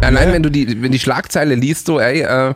Allein 0.00 0.32
wenn 0.32 0.42
du 0.42 0.50
die, 0.50 0.80
wenn 0.82 0.92
die 0.92 0.98
Schlagzeile 0.98 1.54
liest, 1.54 1.86
so, 1.86 2.00
ey, 2.00 2.20
äh, 2.20 2.54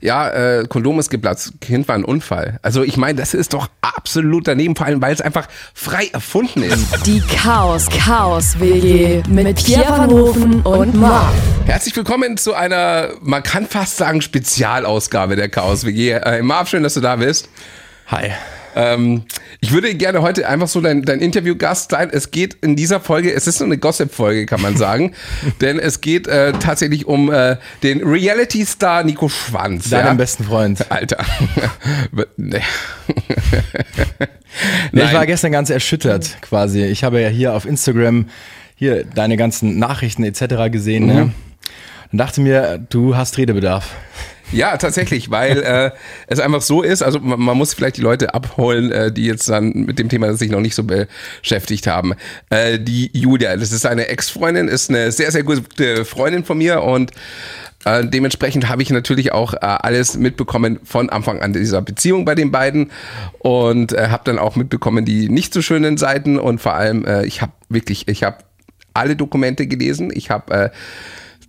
ja, 0.00 0.28
äh, 0.28 0.66
Kondom 0.68 0.98
ist 1.00 1.10
geplatzt, 1.10 1.54
Kind 1.60 1.88
war 1.88 1.94
ein 1.94 2.04
Unfall. 2.04 2.58
Also 2.62 2.82
ich 2.82 2.96
meine, 2.96 3.18
das 3.18 3.32
ist 3.32 3.54
doch 3.54 3.68
absolut 3.80 4.46
daneben, 4.46 4.76
vor 4.76 4.86
allem 4.86 5.00
weil 5.00 5.14
es 5.14 5.20
einfach 5.20 5.48
frei 5.72 6.08
erfunden 6.12 6.62
ist. 6.62 7.06
Die 7.06 7.20
Chaos 7.20 7.88
Chaos 7.88 8.60
WG 8.60 9.22
mit 9.28 9.64
Pierre 9.64 9.98
van 9.98 10.10
Hofen 10.10 10.60
und 10.62 10.94
Marc. 10.94 11.32
Herzlich 11.64 11.96
willkommen 11.96 12.36
zu 12.36 12.54
einer, 12.54 13.10
man 13.22 13.42
kann 13.42 13.66
fast 13.66 13.96
sagen, 13.96 14.20
Spezialausgabe 14.20 15.36
der 15.36 15.48
Chaos 15.48 15.84
WG. 15.84 16.10
Äh, 16.12 16.42
Marv, 16.42 16.68
schön, 16.68 16.82
dass 16.82 16.94
du 16.94 17.00
da 17.00 17.16
bist. 17.16 17.48
Hi. 18.08 18.32
Ähm, 18.74 19.22
ich 19.60 19.72
würde 19.72 19.94
gerne 19.94 20.22
heute 20.22 20.48
einfach 20.48 20.68
so 20.68 20.80
dein, 20.80 21.02
dein 21.02 21.20
Interviewgast 21.20 21.90
sein. 21.90 22.10
Es 22.12 22.30
geht 22.30 22.54
in 22.62 22.76
dieser 22.76 23.00
Folge, 23.00 23.32
es 23.32 23.46
ist 23.46 23.58
so 23.58 23.64
eine 23.64 23.78
Gossip-Folge, 23.78 24.46
kann 24.46 24.60
man 24.60 24.76
sagen. 24.76 25.14
denn 25.60 25.78
es 25.78 26.00
geht 26.00 26.26
äh, 26.26 26.52
tatsächlich 26.52 27.06
um 27.06 27.32
äh, 27.32 27.56
den 27.82 28.02
Reality-Star 28.02 29.04
Nico 29.04 29.28
Schwanz. 29.28 29.90
Deinen 29.90 30.06
ja? 30.06 30.14
besten 30.14 30.44
Freund. 30.44 30.90
Alter. 30.90 31.24
nee. 32.36 32.60
nee, 34.92 35.02
ich 35.02 35.12
war 35.12 35.26
gestern 35.26 35.52
ganz 35.52 35.70
erschüttert 35.70 36.38
quasi. 36.40 36.84
Ich 36.84 37.04
habe 37.04 37.20
ja 37.20 37.28
hier 37.28 37.54
auf 37.54 37.64
Instagram 37.64 38.26
hier 38.76 39.04
deine 39.04 39.36
ganzen 39.36 39.78
Nachrichten 39.78 40.24
etc. 40.24 40.70
gesehen. 40.70 41.06
Ne? 41.06 41.12
Mhm. 41.12 41.18
Ne? 41.18 41.32
Und 42.12 42.18
dachte 42.18 42.40
mir, 42.40 42.78
du 42.78 43.16
hast 43.16 43.38
Redebedarf. 43.38 43.90
Ja, 44.54 44.76
tatsächlich, 44.76 45.30
weil 45.30 45.62
äh, 45.62 45.90
es 46.28 46.38
einfach 46.38 46.62
so 46.62 46.82
ist, 46.82 47.02
also 47.02 47.18
man, 47.18 47.40
man, 47.40 47.56
muss 47.58 47.74
vielleicht 47.74 47.96
die 47.96 48.02
Leute 48.02 48.34
abholen, 48.34 48.92
äh, 48.92 49.10
die 49.10 49.26
jetzt 49.26 49.48
dann 49.48 49.72
mit 49.72 49.98
dem 49.98 50.08
Thema 50.08 50.32
sich 50.34 50.50
noch 50.50 50.60
nicht 50.60 50.76
so 50.76 50.84
beschäftigt 50.84 51.88
haben. 51.88 52.14
Äh, 52.50 52.78
die 52.78 53.10
Julia, 53.12 53.56
das 53.56 53.72
ist 53.72 53.84
eine 53.84 54.06
Ex-Freundin, 54.06 54.68
ist 54.68 54.90
eine 54.90 55.10
sehr, 55.10 55.32
sehr 55.32 55.42
gute 55.42 56.04
Freundin 56.04 56.44
von 56.44 56.58
mir 56.58 56.82
und 56.82 57.10
äh, 57.84 58.06
dementsprechend 58.06 58.68
habe 58.68 58.82
ich 58.82 58.90
natürlich 58.90 59.32
auch 59.32 59.54
äh, 59.54 59.58
alles 59.60 60.16
mitbekommen 60.16 60.78
von 60.84 61.10
Anfang 61.10 61.42
an 61.42 61.52
dieser 61.52 61.82
Beziehung 61.82 62.24
bei 62.24 62.36
den 62.36 62.52
beiden 62.52 62.92
und 63.40 63.92
äh, 63.92 64.08
habe 64.08 64.22
dann 64.24 64.38
auch 64.38 64.54
mitbekommen 64.54 65.04
die 65.04 65.28
nicht 65.28 65.52
so 65.52 65.62
schönen 65.62 65.96
Seiten 65.96 66.38
und 66.38 66.60
vor 66.60 66.74
allem, 66.74 67.04
äh, 67.04 67.26
ich 67.26 67.42
habe 67.42 67.52
wirklich, 67.68 68.06
ich 68.06 68.22
habe 68.22 68.38
alle 68.94 69.16
Dokumente 69.16 69.66
gelesen, 69.66 70.12
ich 70.14 70.30
habe 70.30 70.54
äh, 70.54 70.70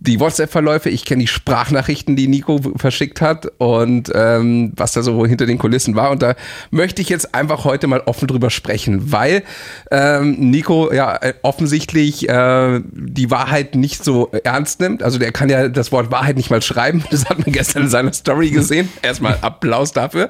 die 0.00 0.20
WhatsApp-Verläufe, 0.20 0.90
ich 0.90 1.04
kenne 1.04 1.22
die 1.22 1.26
Sprachnachrichten, 1.26 2.16
die 2.16 2.28
Nico 2.28 2.60
verschickt 2.76 3.20
hat 3.20 3.46
und 3.58 4.10
ähm, 4.14 4.72
was 4.76 4.92
da 4.92 5.02
so 5.02 5.26
hinter 5.26 5.46
den 5.46 5.58
Kulissen 5.58 5.94
war. 5.94 6.10
Und 6.10 6.22
da 6.22 6.34
möchte 6.70 7.02
ich 7.02 7.08
jetzt 7.08 7.34
einfach 7.34 7.64
heute 7.64 7.86
mal 7.86 8.00
offen 8.00 8.28
drüber 8.28 8.50
sprechen, 8.50 9.12
weil 9.12 9.42
ähm, 9.90 10.50
Nico 10.50 10.92
ja 10.92 11.16
äh, 11.16 11.34
offensichtlich 11.42 12.28
äh, 12.28 12.80
die 12.84 13.30
Wahrheit 13.30 13.74
nicht 13.74 14.04
so 14.04 14.30
ernst 14.44 14.80
nimmt. 14.80 15.02
Also 15.02 15.18
der 15.18 15.32
kann 15.32 15.48
ja 15.48 15.68
das 15.68 15.92
Wort 15.92 16.10
Wahrheit 16.10 16.36
nicht 16.36 16.50
mal 16.50 16.62
schreiben. 16.62 17.04
Das 17.10 17.24
hat 17.30 17.38
man 17.38 17.52
gestern 17.52 17.84
in 17.84 17.88
seiner 17.88 18.12
Story 18.12 18.50
gesehen. 18.50 18.90
Erstmal 19.00 19.38
Applaus 19.40 19.92
dafür. 19.92 20.28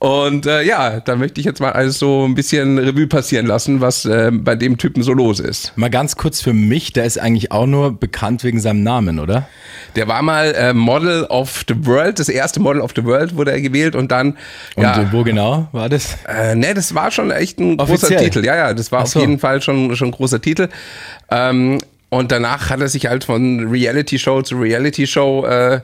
Und 0.00 0.46
äh, 0.46 0.62
ja, 0.62 1.00
da 1.00 1.14
möchte 1.14 1.40
ich 1.40 1.46
jetzt 1.46 1.60
mal 1.60 1.72
alles 1.72 1.98
so 1.98 2.24
ein 2.26 2.34
bisschen 2.34 2.78
Revue 2.78 3.06
passieren 3.06 3.46
lassen, 3.46 3.80
was 3.80 4.04
äh, 4.06 4.30
bei 4.32 4.56
dem 4.56 4.78
Typen 4.78 5.02
so 5.02 5.12
los 5.12 5.40
ist. 5.40 5.72
Mal 5.76 5.90
ganz 5.90 6.16
kurz 6.16 6.40
für 6.40 6.52
mich, 6.52 6.92
der 6.92 7.04
ist 7.04 7.18
eigentlich 7.18 7.52
auch 7.52 7.66
nur 7.66 7.92
bekannt 7.92 8.42
wegen 8.42 8.60
seinem 8.60 8.79
Namen, 8.82 9.18
oder? 9.18 9.48
Der 9.96 10.06
war 10.08 10.22
mal 10.22 10.54
äh, 10.54 10.72
Model 10.72 11.24
of 11.24 11.64
the 11.68 11.74
World, 11.86 12.18
das 12.18 12.28
erste 12.28 12.60
Model 12.60 12.80
of 12.80 12.92
the 12.94 13.04
World 13.04 13.36
wurde 13.36 13.52
er 13.52 13.60
gewählt 13.60 13.96
und 13.96 14.10
dann. 14.12 14.36
Und 14.76 14.82
ja, 14.82 15.12
wo 15.12 15.22
genau 15.24 15.68
war 15.72 15.88
das? 15.88 16.16
Äh, 16.28 16.54
ne, 16.54 16.74
das 16.74 16.94
war 16.94 17.10
schon 17.10 17.30
echt 17.30 17.58
ein 17.58 17.78
Offiziell. 17.78 18.18
großer 18.18 18.24
Titel. 18.24 18.44
Ja, 18.44 18.56
ja, 18.56 18.74
das 18.74 18.92
war 18.92 19.06
so. 19.06 19.18
auf 19.18 19.26
jeden 19.26 19.38
Fall 19.38 19.62
schon, 19.62 19.94
schon 19.96 20.08
ein 20.08 20.12
großer 20.12 20.40
Titel. 20.40 20.68
Ähm, 21.30 21.78
und 22.08 22.32
danach 22.32 22.70
hat 22.70 22.80
er 22.80 22.88
sich 22.88 23.06
halt 23.06 23.24
von 23.24 23.68
Reality 23.68 24.18
Show 24.18 24.42
zu 24.42 24.58
Reality 24.58 25.06
Show 25.06 25.46
äh, 25.46 25.80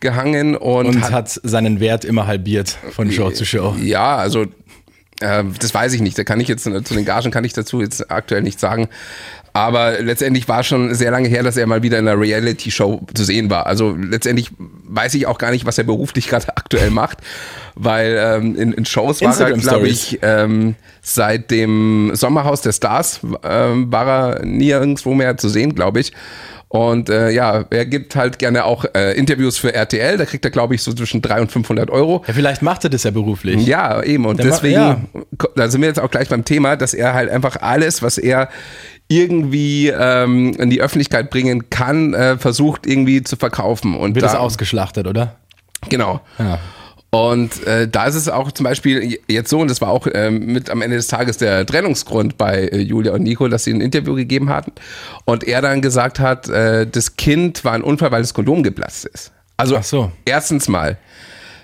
gehangen 0.00 0.56
und, 0.56 0.86
und 0.86 1.02
hat, 1.02 1.12
hat, 1.12 1.40
seinen 1.42 1.80
Wert 1.80 2.04
immer 2.04 2.26
halbiert 2.26 2.78
von 2.90 3.10
Show 3.10 3.30
zu 3.30 3.44
Show. 3.44 3.74
Ja, 3.80 4.16
also 4.16 4.46
äh, 5.20 5.44
das 5.58 5.72
weiß 5.72 5.92
ich 5.94 6.00
nicht. 6.00 6.18
Da 6.18 6.24
kann 6.24 6.40
ich 6.40 6.48
jetzt 6.48 6.64
zu 6.64 6.94
den 6.94 7.04
Gagen 7.04 7.30
kann 7.30 7.44
ich 7.44 7.52
dazu 7.52 7.80
jetzt 7.80 8.10
aktuell 8.10 8.42
nicht 8.42 8.60
sagen. 8.60 8.88
Aber 9.52 10.00
letztendlich 10.00 10.48
war 10.48 10.62
schon 10.62 10.94
sehr 10.94 11.10
lange 11.10 11.28
her, 11.28 11.42
dass 11.42 11.56
er 11.56 11.66
mal 11.66 11.82
wieder 11.82 11.98
in 11.98 12.06
einer 12.06 12.20
Reality-Show 12.20 13.06
zu 13.14 13.24
sehen 13.24 13.50
war. 13.50 13.66
Also 13.66 13.96
letztendlich 13.96 14.50
weiß 14.58 15.14
ich 15.14 15.26
auch 15.26 15.38
gar 15.38 15.50
nicht, 15.50 15.66
was 15.66 15.78
er 15.78 15.84
beruflich 15.84 16.28
gerade 16.28 16.48
aktuell 16.56 16.90
macht, 16.90 17.18
weil 17.74 18.16
ähm, 18.18 18.56
in, 18.56 18.72
in, 18.72 18.84
Shows 18.84 19.20
war 19.22 19.38
er, 19.40 19.52
glaube 19.52 19.88
ich, 19.88 20.18
ähm, 20.22 20.76
seit 21.02 21.50
dem 21.50 22.12
Sommerhaus 22.14 22.60
der 22.60 22.72
Stars 22.72 23.20
ähm, 23.42 23.90
war 23.90 24.06
er 24.06 24.44
nirgendwo 24.44 25.14
mehr 25.14 25.36
zu 25.36 25.48
sehen, 25.48 25.74
glaube 25.74 26.00
ich. 26.00 26.12
Und 26.72 27.08
äh, 27.08 27.30
ja, 27.30 27.64
er 27.68 27.84
gibt 27.84 28.14
halt 28.14 28.38
gerne 28.38 28.64
auch 28.64 28.84
äh, 28.94 29.18
Interviews 29.18 29.58
für 29.58 29.74
RTL. 29.74 30.16
Da 30.16 30.24
kriegt 30.24 30.44
er, 30.44 30.52
glaube 30.52 30.76
ich, 30.76 30.84
so 30.84 30.92
zwischen 30.92 31.20
300 31.20 31.42
und 31.42 31.50
500 31.50 31.90
Euro. 31.90 32.22
Ja, 32.28 32.32
vielleicht 32.32 32.62
macht 32.62 32.84
er 32.84 32.90
das 32.90 33.02
ja 33.02 33.10
beruflich. 33.10 33.66
Ja, 33.66 34.00
eben. 34.04 34.24
Und 34.24 34.38
Der 34.38 34.46
deswegen, 34.46 34.74
ja. 34.74 35.00
da 35.56 35.68
sind 35.68 35.80
wir 35.80 35.88
jetzt 35.88 35.98
auch 35.98 36.12
gleich 36.12 36.28
beim 36.28 36.44
Thema, 36.44 36.76
dass 36.76 36.94
er 36.94 37.12
halt 37.12 37.28
einfach 37.28 37.56
alles, 37.60 38.02
was 38.02 38.18
er 38.18 38.50
irgendwie 39.08 39.88
ähm, 39.88 40.52
in 40.60 40.70
die 40.70 40.80
Öffentlichkeit 40.80 41.30
bringen 41.30 41.70
kann, 41.70 42.14
äh, 42.14 42.38
versucht 42.38 42.86
irgendwie 42.86 43.24
zu 43.24 43.34
verkaufen. 43.34 43.96
Und 43.96 44.14
wird 44.14 44.24
da, 44.24 44.28
das 44.28 44.36
ausgeschlachtet, 44.36 45.08
oder? 45.08 45.34
Genau. 45.88 46.20
Ja. 46.38 46.60
Und 47.10 47.66
äh, 47.66 47.88
da 47.88 48.06
ist 48.06 48.14
es 48.14 48.28
auch 48.28 48.52
zum 48.52 48.64
Beispiel 48.64 49.18
jetzt 49.26 49.50
so, 49.50 49.58
und 49.58 49.68
das 49.68 49.80
war 49.80 49.88
auch 49.88 50.06
äh, 50.06 50.30
mit 50.30 50.70
am 50.70 50.80
Ende 50.80 50.96
des 50.96 51.08
Tages 51.08 51.38
der 51.38 51.66
Trennungsgrund 51.66 52.38
bei 52.38 52.68
äh, 52.68 52.78
Julia 52.78 53.12
und 53.12 53.24
Nico, 53.24 53.48
dass 53.48 53.64
sie 53.64 53.72
ein 53.72 53.80
Interview 53.80 54.14
gegeben 54.14 54.48
hatten 54.48 54.72
und 55.24 55.42
er 55.42 55.60
dann 55.60 55.82
gesagt 55.82 56.20
hat, 56.20 56.48
äh, 56.48 56.86
das 56.86 57.16
Kind 57.16 57.64
war 57.64 57.72
ein 57.72 57.82
Unfall, 57.82 58.12
weil 58.12 58.22
das 58.22 58.32
Kondom 58.32 58.62
geplatzt 58.62 59.06
ist. 59.06 59.32
Also 59.56 59.80
so. 59.82 60.12
erstens 60.24 60.68
mal, 60.68 60.98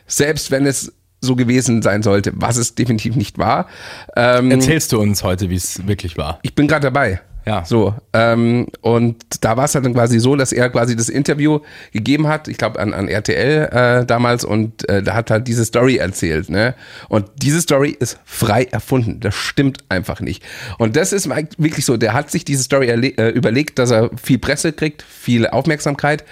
selbst 0.08 0.50
wenn 0.50 0.66
es 0.66 0.92
so 1.20 1.36
gewesen 1.36 1.80
sein 1.80 2.02
sollte, 2.02 2.32
was 2.34 2.56
es 2.56 2.74
definitiv 2.74 3.16
nicht 3.16 3.38
war. 3.38 3.68
Ähm, 4.16 4.50
Erzählst 4.50 4.92
du 4.92 5.00
uns 5.00 5.22
heute, 5.22 5.48
wie 5.48 5.56
es 5.56 5.86
wirklich 5.86 6.16
war? 6.18 6.38
Ich 6.42 6.54
bin 6.54 6.68
gerade 6.68 6.82
dabei. 6.82 7.20
Ja. 7.46 7.64
So. 7.64 7.94
Ähm, 8.12 8.66
und 8.80 9.44
da 9.44 9.56
war 9.56 9.66
es 9.66 9.72
dann 9.72 9.94
quasi 9.94 10.18
so, 10.18 10.34
dass 10.34 10.52
er 10.52 10.68
quasi 10.68 10.96
das 10.96 11.08
Interview 11.08 11.60
gegeben 11.92 12.26
hat, 12.26 12.48
ich 12.48 12.58
glaube 12.58 12.80
an, 12.80 12.92
an 12.92 13.08
RTL 13.08 13.68
äh, 13.70 14.04
damals, 14.04 14.44
und 14.44 14.88
äh, 14.88 15.02
da 15.02 15.14
hat 15.14 15.30
halt 15.30 15.46
diese 15.46 15.64
Story 15.64 15.96
erzählt. 15.96 16.50
Ne? 16.50 16.74
Und 17.08 17.26
diese 17.36 17.60
Story 17.60 17.96
ist 17.98 18.18
frei 18.24 18.64
erfunden. 18.64 19.20
Das 19.20 19.34
stimmt 19.36 19.84
einfach 19.88 20.20
nicht. 20.20 20.42
Und 20.78 20.96
das 20.96 21.12
ist 21.12 21.28
wirklich 21.28 21.84
so, 21.84 21.96
der 21.96 22.14
hat 22.14 22.30
sich 22.30 22.44
diese 22.44 22.64
Story 22.64 22.88
äh, 22.88 23.28
überlegt, 23.30 23.78
dass 23.78 23.92
er 23.92 24.10
viel 24.20 24.38
Presse 24.38 24.72
kriegt, 24.72 25.02
viel 25.02 25.46
Aufmerksamkeit. 25.46 26.24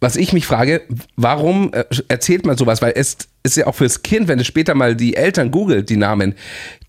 Was 0.00 0.16
ich 0.16 0.32
mich 0.32 0.46
frage, 0.46 0.82
warum 1.16 1.72
äh, 1.74 1.84
erzählt 2.08 2.46
man 2.46 2.56
sowas? 2.56 2.80
Weil 2.80 2.94
es 2.96 3.18
ist 3.44 3.56
ja 3.56 3.66
auch 3.66 3.74
fürs 3.74 4.02
Kind, 4.02 4.26
wenn 4.26 4.40
es 4.40 4.46
später 4.46 4.74
mal 4.74 4.96
die 4.96 5.16
Eltern 5.16 5.50
googelt, 5.50 5.90
die 5.90 5.96
Namen, 5.96 6.34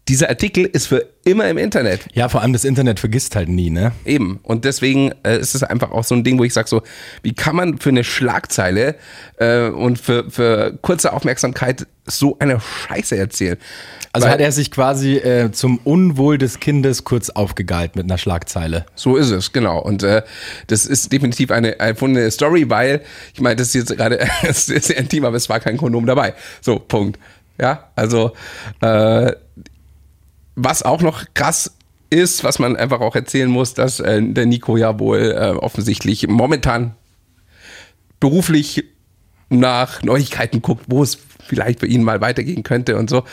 dieser 0.08 0.30
Artikel 0.30 0.66
ist 0.66 0.88
für 0.88 1.06
immer 1.24 1.50
im 1.50 1.58
Internet. 1.58 2.02
Ja, 2.14 2.30
vor 2.30 2.42
allem 2.42 2.54
das 2.54 2.64
Internet 2.64 3.00
vergisst 3.00 3.36
halt 3.36 3.50
nie, 3.50 3.72
ne? 3.72 3.92
Eben. 4.06 4.40
Und 4.44 4.64
deswegen 4.64 5.12
äh, 5.24 5.40
ist 5.40 5.56
es 5.56 5.64
einfach 5.64 5.92
auch 5.92 6.04
so 6.04 6.14
ein 6.14 6.24
Ding, 6.24 6.38
wo 6.38 6.44
ich 6.44 6.54
sage 6.54 6.70
so, 6.70 6.84
wie 7.24 7.34
kann 7.34 7.56
man 7.56 7.80
für 7.80 7.90
eine 7.90 8.04
Schlagzeile 8.04 8.96
äh, 9.38 9.68
und 9.68 10.00
für, 10.00 10.30
für 10.30 10.78
kurze 10.82 11.12
Aufmerksamkeit 11.12 11.88
so 12.06 12.38
eine 12.40 12.60
Scheiße 12.60 13.18
erzählen? 13.18 13.58
Also 14.16 14.28
Weil, 14.28 14.34
hat 14.36 14.40
er 14.40 14.52
sich 14.54 14.72
quasi 14.72 15.18
äh, 15.18 15.52
zum 15.52 15.78
Unwohl 15.84 16.38
des 16.38 16.62
Kindes 16.62 17.04
kurz 17.04 17.32
aufgegeilt 17.32 17.98
mit 17.98 18.06
einer 18.06 18.18
Schlagzeile. 18.18 18.86
So 18.96 19.18
ist 19.18 19.30
es, 19.30 19.52
genau. 19.52 19.80
Und 19.80 20.04
äh, 20.04 20.22
das 20.68 20.86
ist 20.86 21.12
definitiv 21.12 21.52
eine 21.52 21.80
erfundene 21.80 22.32
Story, 22.32 22.70
weil, 22.70 23.02
ich 23.34 23.42
meine, 23.42 23.58
das 23.58 23.70
ist 23.70 23.74
jetzt 23.74 23.98
gerade 23.98 24.26
sehr 24.54 24.98
intim, 24.98 25.26
aber 25.26 25.36
es 25.36 25.50
war 25.50 25.60
kein 25.60 25.76
Kondom 25.76 26.06
dabei. 26.06 26.34
So, 26.62 26.80
Punkt. 26.80 27.20
Ja, 27.60 27.90
also 27.96 28.34
äh, 28.82 29.32
was 30.56 30.84
auch 30.84 31.02
noch 31.02 31.26
krass 31.34 31.76
ist, 32.10 32.44
was 32.44 32.60
man 32.60 32.76
einfach 32.76 33.02
auch 33.02 33.16
erzählen 33.16 33.50
muss, 33.50 33.74
dass 33.74 34.00
äh, 34.00 34.22
der 34.22 34.46
Nico 34.46 34.78
ja 34.78 35.00
wohl 35.00 35.20
äh, 35.20 35.52
offensichtlich 35.52 36.28
momentan 36.28 36.96
beruflich 38.20 38.86
nach 39.50 40.02
Neuigkeiten 40.04 40.62
guckt, 40.62 40.86
wo 40.88 41.04
es 41.04 41.18
vielleicht 41.46 41.80
bei 41.80 41.88
ihnen 41.88 42.04
mal 42.04 42.22
weitergehen 42.22 42.64
könnte 42.64 42.98
und 42.98 43.10
so. 43.10 43.24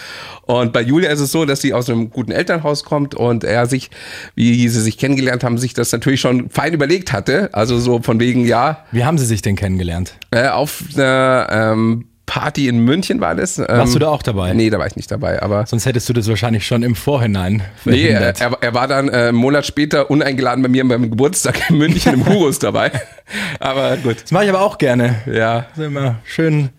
Und 0.42 0.72
bei 0.72 0.82
Julia 0.82 1.10
ist 1.10 1.20
es 1.20 1.32
so, 1.32 1.44
dass 1.46 1.62
sie 1.62 1.72
aus 1.72 1.88
einem 1.88 2.10
guten 2.10 2.30
Elternhaus 2.30 2.84
kommt 2.84 3.14
und 3.14 3.44
er 3.44 3.66
sich, 3.66 3.90
wie 4.34 4.68
sie 4.68 4.80
sich 4.80 4.98
kennengelernt 4.98 5.44
haben, 5.44 5.56
sich 5.56 5.72
das 5.72 5.90
natürlich 5.92 6.20
schon 6.20 6.50
fein 6.50 6.74
überlegt 6.74 7.12
hatte. 7.12 7.50
Also 7.52 7.78
so 7.78 8.02
von 8.02 8.20
wegen, 8.20 8.46
ja. 8.46 8.84
Wie 8.92 9.04
haben 9.04 9.16
sie 9.16 9.26
sich 9.26 9.40
denn 9.40 9.56
kennengelernt? 9.56 10.14
Äh, 10.30 10.48
auf 10.48 10.84
einer 10.94 11.48
ähm, 11.50 12.04
Party 12.32 12.66
in 12.66 12.78
München 12.78 13.20
war 13.20 13.34
das. 13.34 13.58
Warst 13.58 13.70
ähm, 13.70 13.92
du 13.92 13.98
da 13.98 14.08
auch 14.08 14.22
dabei? 14.22 14.54
Nee, 14.54 14.70
da 14.70 14.78
war 14.78 14.86
ich 14.86 14.96
nicht 14.96 15.10
dabei, 15.10 15.42
aber. 15.42 15.66
Sonst 15.66 15.84
hättest 15.84 16.08
du 16.08 16.14
das 16.14 16.28
wahrscheinlich 16.28 16.66
schon 16.66 16.82
im 16.82 16.94
Vorhinein 16.94 17.62
verhindert. 17.76 18.40
Nee, 18.40 18.46
er, 18.46 18.56
er 18.58 18.72
war 18.72 18.88
dann 18.88 19.10
äh, 19.10 19.28
einen 19.28 19.36
Monat 19.36 19.66
später 19.66 20.10
uneingeladen 20.10 20.62
bei 20.62 20.70
mir 20.70 20.88
beim 20.88 21.10
Geburtstag 21.10 21.68
in 21.68 21.76
München 21.76 22.14
im 22.14 22.26
Hurus 22.26 22.58
dabei. 22.58 22.90
Aber 23.60 23.98
gut. 23.98 24.22
Das 24.22 24.30
mache 24.30 24.44
ich 24.44 24.50
aber 24.50 24.62
auch 24.62 24.78
gerne. 24.78 25.16
Ja. 25.26 25.66
Also 25.72 25.84
immer 25.84 26.20
schön 26.24 26.70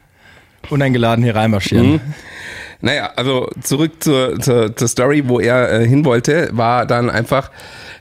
uneingeladen 0.72 1.24
hier 1.24 1.36
reinmarschieren. 1.36 1.92
Mhm. 1.94 2.02
Naja, 2.84 3.12
also 3.16 3.50
zurück 3.62 4.04
zur, 4.04 4.38
zur, 4.42 4.76
zur 4.76 4.88
Story, 4.90 5.24
wo 5.30 5.40
er 5.40 5.72
äh, 5.72 5.88
hin 5.88 6.04
wollte, 6.04 6.50
war 6.52 6.86
dann 6.86 7.10
einfach, 7.10 7.50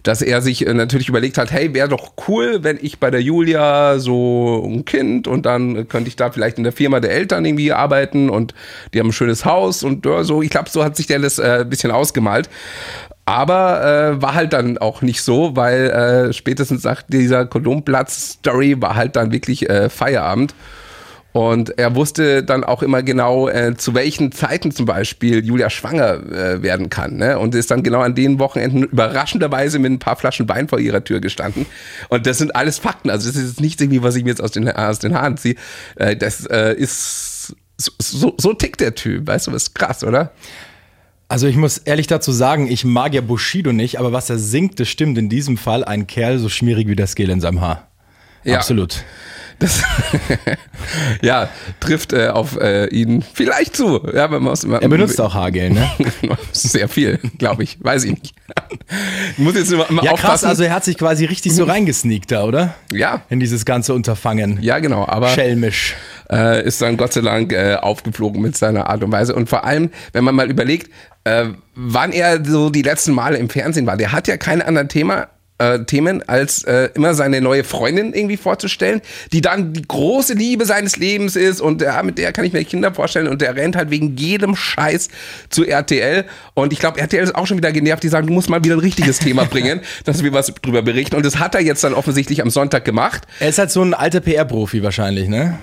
dass 0.03 0.23
er 0.23 0.43
sich 0.43 0.67
äh, 0.67 0.75
natürlich 0.75 1.09
überlegt 1.09 1.39
hat, 1.39 1.53
hey, 1.53 1.73
wäre 1.73 1.89
doch 1.89 2.15
cool, 2.27 2.65
wenn 2.65 2.81
ich 2.83 2.99
bei 2.99 3.09
der 3.13 3.23
Julia 3.23 4.01
so 4.01 4.61
ein 4.67 4.85
Kind 4.85 5.29
und 5.29 5.47
dann 5.47 5.87
könnte 5.87 6.09
ich 6.09 6.17
da 6.17 6.33
vielleicht 6.33 6.59
in 6.59 6.65
der 6.65 6.73
Firma 6.73 6.99
der 6.99 7.13
Eltern 7.13 7.45
irgendwie 7.45 7.71
arbeiten 7.71 8.29
und 8.29 8.55
die 8.93 8.99
haben 8.99 9.11
ein 9.11 9.13
schönes 9.13 9.45
Haus 9.45 9.85
und 9.85 10.05
äh, 10.05 10.25
so. 10.25 10.43
Ich 10.43 10.51
glaube, 10.51 10.69
so 10.69 10.83
hat 10.83 10.97
sich 10.97 11.07
der 11.07 11.21
das 11.21 11.39
äh, 11.39 11.61
ein 11.61 11.71
bisschen 11.71 11.93
ausgemalt. 11.93 12.51
Aber 13.25 13.85
äh, 13.85 14.21
war 14.21 14.35
halt 14.35 14.53
dann 14.53 14.79
auch 14.79 15.01
nicht 15.01 15.23
so, 15.23 15.55
weil 15.55 15.91
äh, 15.91 16.33
spätestens 16.33 16.83
nach 16.83 17.03
dieser 17.03 17.47
Kolomplatz-Story 17.47 18.83
war 18.83 18.97
halt 18.97 19.15
dann 19.15 19.31
wirklich 19.31 19.71
äh, 19.71 19.89
Feierabend. 19.89 20.57
Und 21.33 21.79
er 21.79 21.95
wusste 21.95 22.45
dann 22.45 22.63
auch 22.63 22.83
immer 22.83 23.03
genau, 23.03 23.49
äh, 23.49 23.75
zu 23.77 23.95
welchen 23.95 24.33
Zeiten 24.33 24.71
zum 24.71 24.85
Beispiel 24.85 25.45
Julia 25.45 25.71
schwanger 25.71 26.15
äh, 26.31 26.63
werden 26.63 26.91
kann. 26.91 27.17
Ne? 27.17 27.39
Und 27.39 27.55
ist 27.55 27.71
dann 27.71 27.83
genau 27.83 28.01
an 28.01 28.15
den 28.15 28.39
Wochenenden 28.39 28.83
überraschenderweise 28.85 29.79
mit 29.79 29.93
ein 29.93 29.99
paar 29.99 30.17
Flaschen 30.17 30.47
Wein 30.49 30.69
vor 30.69 30.79
ihrer 30.79 31.03
Tür 31.03 31.21
gestanden. 31.21 31.65
Und 32.11 32.27
das 32.27 32.37
sind 32.37 32.55
alles 32.55 32.79
Fakten. 32.79 33.09
Also 33.09 33.29
das 33.29 33.37
ist 33.37 33.49
jetzt 33.49 33.61
nichts 33.63 33.81
irgendwie, 33.81 34.03
was 34.03 34.15
ich 34.15 34.25
mir 34.25 34.31
jetzt 34.31 34.43
aus 34.43 34.51
den, 34.51 34.71
aus 34.71 34.99
den 34.99 35.15
Haaren 35.15 35.39
ziehe. 35.39 35.55
Äh, 35.97 36.17
das 36.17 36.45
äh, 36.47 36.75
ist 36.75 37.57
so, 37.79 38.35
so, 38.37 38.53
tickt 38.53 38.81
der 38.81 38.95
Typ. 38.95 39.27
Weißt 39.27 39.47
du, 39.47 39.53
was 39.53 39.65
ist 39.65 39.75
krass, 39.75 40.05
oder? 40.05 40.33
Also 41.29 41.47
ich 41.47 41.57
muss 41.57 41.79
ehrlich 41.79 42.09
dazu 42.09 42.31
sagen, 42.31 42.71
ich 42.71 42.85
mag 42.85 43.15
ja 43.15 43.23
Bushido 43.23 43.73
nicht, 43.73 43.99
aber 43.99 44.13
was 44.13 44.29
er 44.29 44.37
singt, 44.37 44.79
das 44.79 44.89
stimmt 44.89 45.17
in 45.17 45.31
diesem 45.31 45.57
Fall 45.57 45.83
ein 45.83 46.07
Kerl 46.07 46.39
so 46.39 46.51
schmierig 46.51 46.89
wie 46.89 46.97
das 46.97 47.15
Gel 47.15 47.31
in 47.31 47.41
seinem 47.41 47.63
Haar. 47.63 47.89
Ja. 48.45 48.57
Absolut. 48.57 49.03
Das 49.63 49.81
ja, 51.23 51.49
trifft 51.79 52.13
äh, 52.13 52.29
auf 52.29 52.59
äh, 52.61 52.87
ihn 52.87 53.23
vielleicht 53.23 53.77
zu. 53.77 54.01
Ja, 54.13 54.29
wenn 54.33 54.43
man 54.43 54.57
er 54.81 54.89
benutzt 54.89 55.21
auch 55.21 55.35
Haargel, 55.35 55.71
ne? 55.71 55.89
Sehr 56.53 56.89
viel, 56.89 57.21
glaube 57.39 57.63
ich. 57.63 57.79
Weiß 57.81 58.03
ich 58.03 58.11
nicht. 58.11 58.35
ich 59.33 59.39
muss 59.39 59.55
jetzt 59.55 59.71
immer, 59.71 59.89
immer 59.89 60.03
ja, 60.03 60.11
aufpassen. 60.11 60.31
krass, 60.31 60.45
also 60.45 60.65
er 60.65 60.75
hat 60.75 60.85
sich 60.85 60.99
quasi 60.99 61.27
richtig 61.27 61.55
so 61.55 61.63
reingesneakt 61.63 62.33
da, 62.33 62.43
oder? 62.43 62.75
Ja. 62.91 63.23
In 63.31 63.39
dieses 63.39 63.65
ganze 63.65 63.95
Unterfangen. 63.95 64.59
Ja, 64.61 64.81
genau. 64.81 65.07
Aber 65.07 65.29
Schelmisch. 65.29 65.95
Äh, 66.29 66.67
ist 66.67 66.83
dann 66.83 66.97
Gott 66.97 67.13
sei 67.13 67.21
Dank 67.21 67.53
äh, 67.53 67.77
aufgeflogen 67.77 68.43
mit 68.43 68.57
seiner 68.57 68.91
Art 68.91 69.05
und 69.05 69.13
Weise. 69.13 69.37
Und 69.37 69.49
vor 69.49 69.65
allem, 69.65 69.91
wenn 70.13 70.25
man 70.25 70.35
mal 70.35 70.51
überlegt, 70.51 70.91
äh, 71.23 71.51
wann 71.77 72.11
er 72.11 72.45
so 72.45 72.69
die 72.71 72.83
letzten 72.83 73.13
Male 73.13 73.37
im 73.39 73.49
Fernsehen 73.49 73.87
war, 73.87 73.97
der 73.97 74.11
hat 74.11 74.27
ja 74.27 74.37
kein 74.37 74.61
anderes 74.61 74.89
Thema 74.89 75.29
äh, 75.63 75.85
Themen, 75.85 76.27
als 76.29 76.65
äh, 76.65 76.91
immer 76.95 77.15
seine 77.15 77.41
neue 77.41 77.65
Freundin 77.65 78.13
irgendwie 78.13 78.37
vorzustellen, 78.37 79.01
die 79.33 79.41
dann 79.41 79.73
die 79.73 79.83
große 79.83 80.35
Liebe 80.35 80.65
seines 80.65 80.97
Lebens 80.97 81.37
ist 81.37 81.61
und 81.61 81.83
ja, 81.83 82.03
mit 82.03 82.19
der 82.19 82.33
kann 82.33 82.45
ich 82.45 82.53
mir 82.53 82.65
Kinder 82.65 82.93
vorstellen 82.93 83.29
und 83.29 83.41
der 83.41 83.55
rennt 83.55 83.77
halt 83.77 83.91
wegen 83.91 84.17
jedem 84.17 84.57
Scheiß 84.57 85.09
zu 85.51 85.65
RTL 85.65 86.25
und 86.55 86.73
ich 86.73 86.79
glaube, 86.79 87.01
RTL 87.01 87.23
ist 87.23 87.35
auch 87.35 87.47
schon 87.47 87.57
wieder 87.57 87.73
genervt, 87.73 88.03
die 88.03 88.09
sagen, 88.09 88.27
du 88.27 88.33
musst 88.33 88.51
mal 88.51 88.65
wieder 88.65 88.77
ein 88.77 88.81
richtiges 88.81 89.19
Thema 89.19 89.45
bringen, 89.45 89.81
dass 90.05 90.23
wir 90.23 90.33
was 90.33 90.53
drüber 90.63 90.83
berichten 90.83 91.17
und 91.17 91.25
das 91.25 91.39
hat 91.39 91.55
er 91.55 91.61
jetzt 91.61 91.85
dann 91.85 91.95
offensichtlich 91.95 92.43
am 92.43 92.51
Sonntag 92.51 92.85
gemacht. 92.85 93.23
Er 93.39 93.49
ist 93.49 93.59
halt 93.59 93.71
so 93.71 93.83
ein 93.83 93.95
alter 93.95 94.21
PR-Profi 94.21 94.83
wahrscheinlich, 94.83 95.29
ne? 95.29 95.59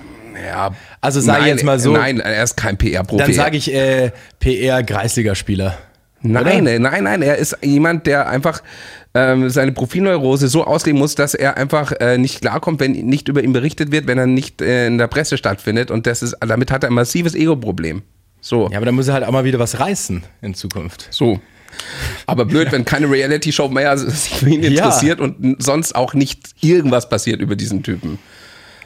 Ja, 0.46 0.72
also 1.02 1.20
sage 1.20 1.42
ich 1.42 1.48
jetzt 1.48 1.64
mal 1.64 1.80
so. 1.80 1.92
Nein, 1.92 2.22
er 2.22 2.44
ist 2.44 2.56
kein 2.56 2.78
PR-Profi. 2.78 3.24
Dann 3.24 3.34
sage 3.34 3.58
ich 3.58 3.74
äh, 3.74 4.12
PR-Kreisligaspieler. 4.40 5.78
Nein, 6.22 6.64
Oder? 6.64 6.80
nein, 6.80 7.04
nein, 7.04 7.22
er 7.22 7.38
ist 7.38 7.58
jemand, 7.62 8.06
der 8.06 8.28
einfach 8.28 8.62
ähm, 9.20 9.50
seine 9.50 9.72
Profilneurose 9.72 10.48
so 10.48 10.64
ausleben 10.64 11.00
muss, 11.00 11.16
dass 11.16 11.34
er 11.34 11.58
einfach 11.58 11.92
äh, 12.00 12.18
nicht 12.18 12.42
klarkommt, 12.42 12.80
wenn 12.80 12.92
nicht 12.92 13.28
über 13.28 13.44
ihn 13.44 13.54
berichtet 13.54 13.92
wird, 13.92 14.08
wenn 14.08 14.18
er 14.18 14.28
nicht 14.28 14.62
äh, 14.62 14.88
in 14.88 14.98
der 14.98 15.08
Presse 15.08 15.38
stattfindet. 15.38 15.92
Und 15.92 16.08
das 16.08 16.22
ist, 16.22 16.36
damit 16.40 16.72
hat 16.72 16.84
er 16.84 16.90
ein 16.90 16.94
massives 16.94 17.36
Ego-Problem. 17.36 18.04
So. 18.42 18.70
Ja, 18.72 18.78
aber 18.78 18.86
dann 18.86 18.96
muss 18.96 19.08
er 19.08 19.16
halt 19.16 19.26
auch 19.26 19.32
mal 19.32 19.44
wieder 19.44 19.60
was 19.60 19.80
reißen 19.80 20.24
in 20.42 20.54
Zukunft. 20.54 21.08
So. 21.12 21.40
Aber 22.26 22.46
blöd, 22.46 22.72
wenn 22.72 22.86
keine 22.86 23.10
Reality-Show 23.10 23.70
mehr 23.70 23.98
sich 23.98 24.40
für 24.40 24.50
ihn 24.50 24.64
interessiert 24.64 25.20
ja. 25.20 25.26
und 25.26 25.62
sonst 25.62 25.96
auch 25.96 26.14
nicht 26.14 26.50
irgendwas 26.62 27.10
passiert 27.10 27.42
über 27.42 27.56
diesen 27.56 27.84
Typen. 27.84 28.20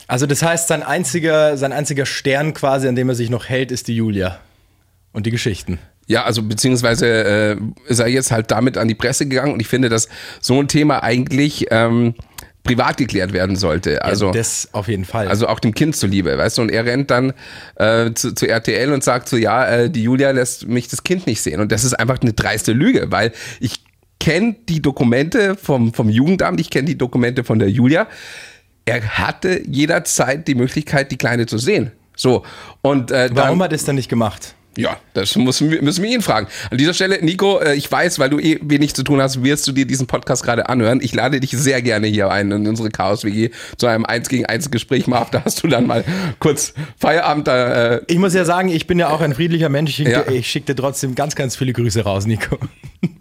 Also 0.08 0.26
das 0.26 0.44
heißt, 0.44 0.68
sein 0.68 0.84
einziger, 0.84 1.58
sein 1.58 1.72
einziger 1.72 2.06
Stern 2.06 2.54
quasi, 2.54 2.88
an 2.88 2.96
dem 2.96 3.10
er 3.10 3.16
sich 3.16 3.30
noch 3.30 3.48
hält, 3.48 3.72
ist 3.72 3.88
die 3.88 3.96
Julia. 3.96 4.40
Und 5.12 5.26
die 5.28 5.32
Geschichten. 5.32 5.80
Ja, 6.08 6.24
also 6.24 6.44
beziehungsweise 6.44 7.08
äh, 7.08 7.58
ist 7.88 8.00
er 8.00 8.08
jetzt 8.08 8.32
halt 8.32 8.52
damit 8.52 8.78
an 8.78 8.88
die 8.88 8.96
Presse 8.96 9.28
gegangen 9.28 9.54
und 9.54 9.60
ich 9.60 9.68
finde, 9.68 9.90
dass 9.90 10.10
so 10.42 10.60
ein 10.60 10.68
Thema 10.68 11.02
eigentlich 11.02 11.68
ähm, 11.72 12.16
privat 12.64 12.98
geklärt 12.98 13.34
werden 13.34 13.56
sollte. 13.56 14.04
Also 14.04 14.28
ja, 14.28 14.32
das 14.32 14.70
auf 14.72 14.88
jeden 14.88 15.06
Fall. 15.06 15.28
Also 15.28 15.48
auch 15.48 15.60
dem 15.60 15.74
Kind 15.74 15.96
zuliebe, 15.96 16.38
weißt 16.38 16.58
du. 16.58 16.64
Und 16.64 16.72
er 16.72 16.86
rennt 16.86 17.12
dann 17.12 17.34
äh, 17.76 18.12
zu, 18.14 18.34
zu 18.34 18.48
RTL 18.48 18.92
und 18.92 19.04
sagt 19.04 19.30
so, 19.30 19.38
ja, 19.38 19.66
äh, 19.66 19.90
die 19.90 20.04
Julia 20.04 20.32
lässt 20.32 20.68
mich 20.68 20.88
das 20.88 21.04
Kind 21.04 21.28
nicht 21.28 21.42
sehen. 21.42 21.60
Und 21.60 21.72
das 21.72 21.84
ist 21.84 21.94
einfach 21.94 22.20
eine 22.22 22.34
dreiste 22.34 22.72
Lüge, 22.72 23.12
weil 23.12 23.34
ich 23.60 23.84
kenne 24.20 24.56
die 24.70 24.82
Dokumente 24.82 25.56
vom, 25.56 25.94
vom 25.94 26.10
Jugendamt, 26.10 26.60
ich 26.60 26.70
kenne 26.70 26.86
die 26.86 26.98
Dokumente 26.98 27.44
von 27.44 27.60
der 27.60 27.70
Julia. 27.70 28.08
Er 28.86 29.02
hatte 29.18 29.62
jederzeit 29.68 30.48
die 30.48 30.56
Möglichkeit, 30.56 31.12
die 31.12 31.18
Kleine 31.18 31.46
zu 31.46 31.58
sehen. 31.58 31.92
So. 32.16 32.44
Und, 32.82 33.12
äh, 33.12 33.30
Warum 33.34 33.60
dann, 33.60 33.66
hat 33.66 33.72
er 33.74 33.76
es 33.76 33.86
dann 33.86 33.96
nicht 33.96 34.10
gemacht? 34.10 34.56
Ja, 34.76 34.98
das 35.14 35.36
müssen 35.36 35.70
wir, 35.70 35.84
müssen 35.84 36.04
wir 36.04 36.10
ihn 36.10 36.22
fragen. 36.22 36.48
An 36.72 36.78
dieser 36.80 36.96
Stelle, 36.96 37.24
Nico, 37.24 37.60
äh, 37.60 37.76
ich 37.76 37.92
weiß, 37.92 38.18
weil 38.18 38.30
du 38.30 38.40
eh 38.40 38.60
wenig 38.64 38.96
zu 38.96 39.04
tun 39.04 39.22
hast, 39.22 39.44
wirst 39.44 39.68
du 39.68 39.72
dir 39.72 39.86
diesen 39.86 40.08
Podcast 40.08 40.44
gerade 40.44 40.68
anhören. 40.68 41.00
Ich 41.02 41.14
lade 41.14 41.40
dich 41.40 41.52
sehr 41.52 41.82
gerne 41.84 42.08
hier 42.08 42.32
ein 42.32 42.52
in 42.52 42.68
unsere 42.68 42.90
Chaos-WG 42.90 43.52
zu 43.78 43.86
einem 43.86 44.06
1 44.06 44.30
gegen 44.30 44.46
1 44.48 44.72
Gespräch 44.72 45.06
mal 45.06 45.28
Da 45.32 45.44
hast 45.46 45.64
du 45.64 45.68
dann 45.68 45.86
mal 45.86 46.04
kurz 46.40 46.74
Feierabend. 46.98 47.48
Da, 47.48 47.96
äh 47.96 48.02
ich 48.08 48.18
muss 48.18 48.34
ja 48.34 48.46
sagen, 48.46 48.70
ich 48.70 48.88
bin 48.88 48.98
ja 48.98 49.10
auch 49.10 49.22
ein 49.22 49.36
friedlicher 49.36 49.70
Mensch. 49.70 50.00
Ich, 50.00 50.08
ja. 50.08 50.28
ich 50.28 50.50
schicke 50.50 50.74
dir 50.74 50.76
trotzdem 50.76 51.14
ganz, 51.14 51.36
ganz 51.36 51.56
viele 51.56 51.72
Grüße 51.74 52.02
raus, 52.04 52.26
Nico. 52.26 52.58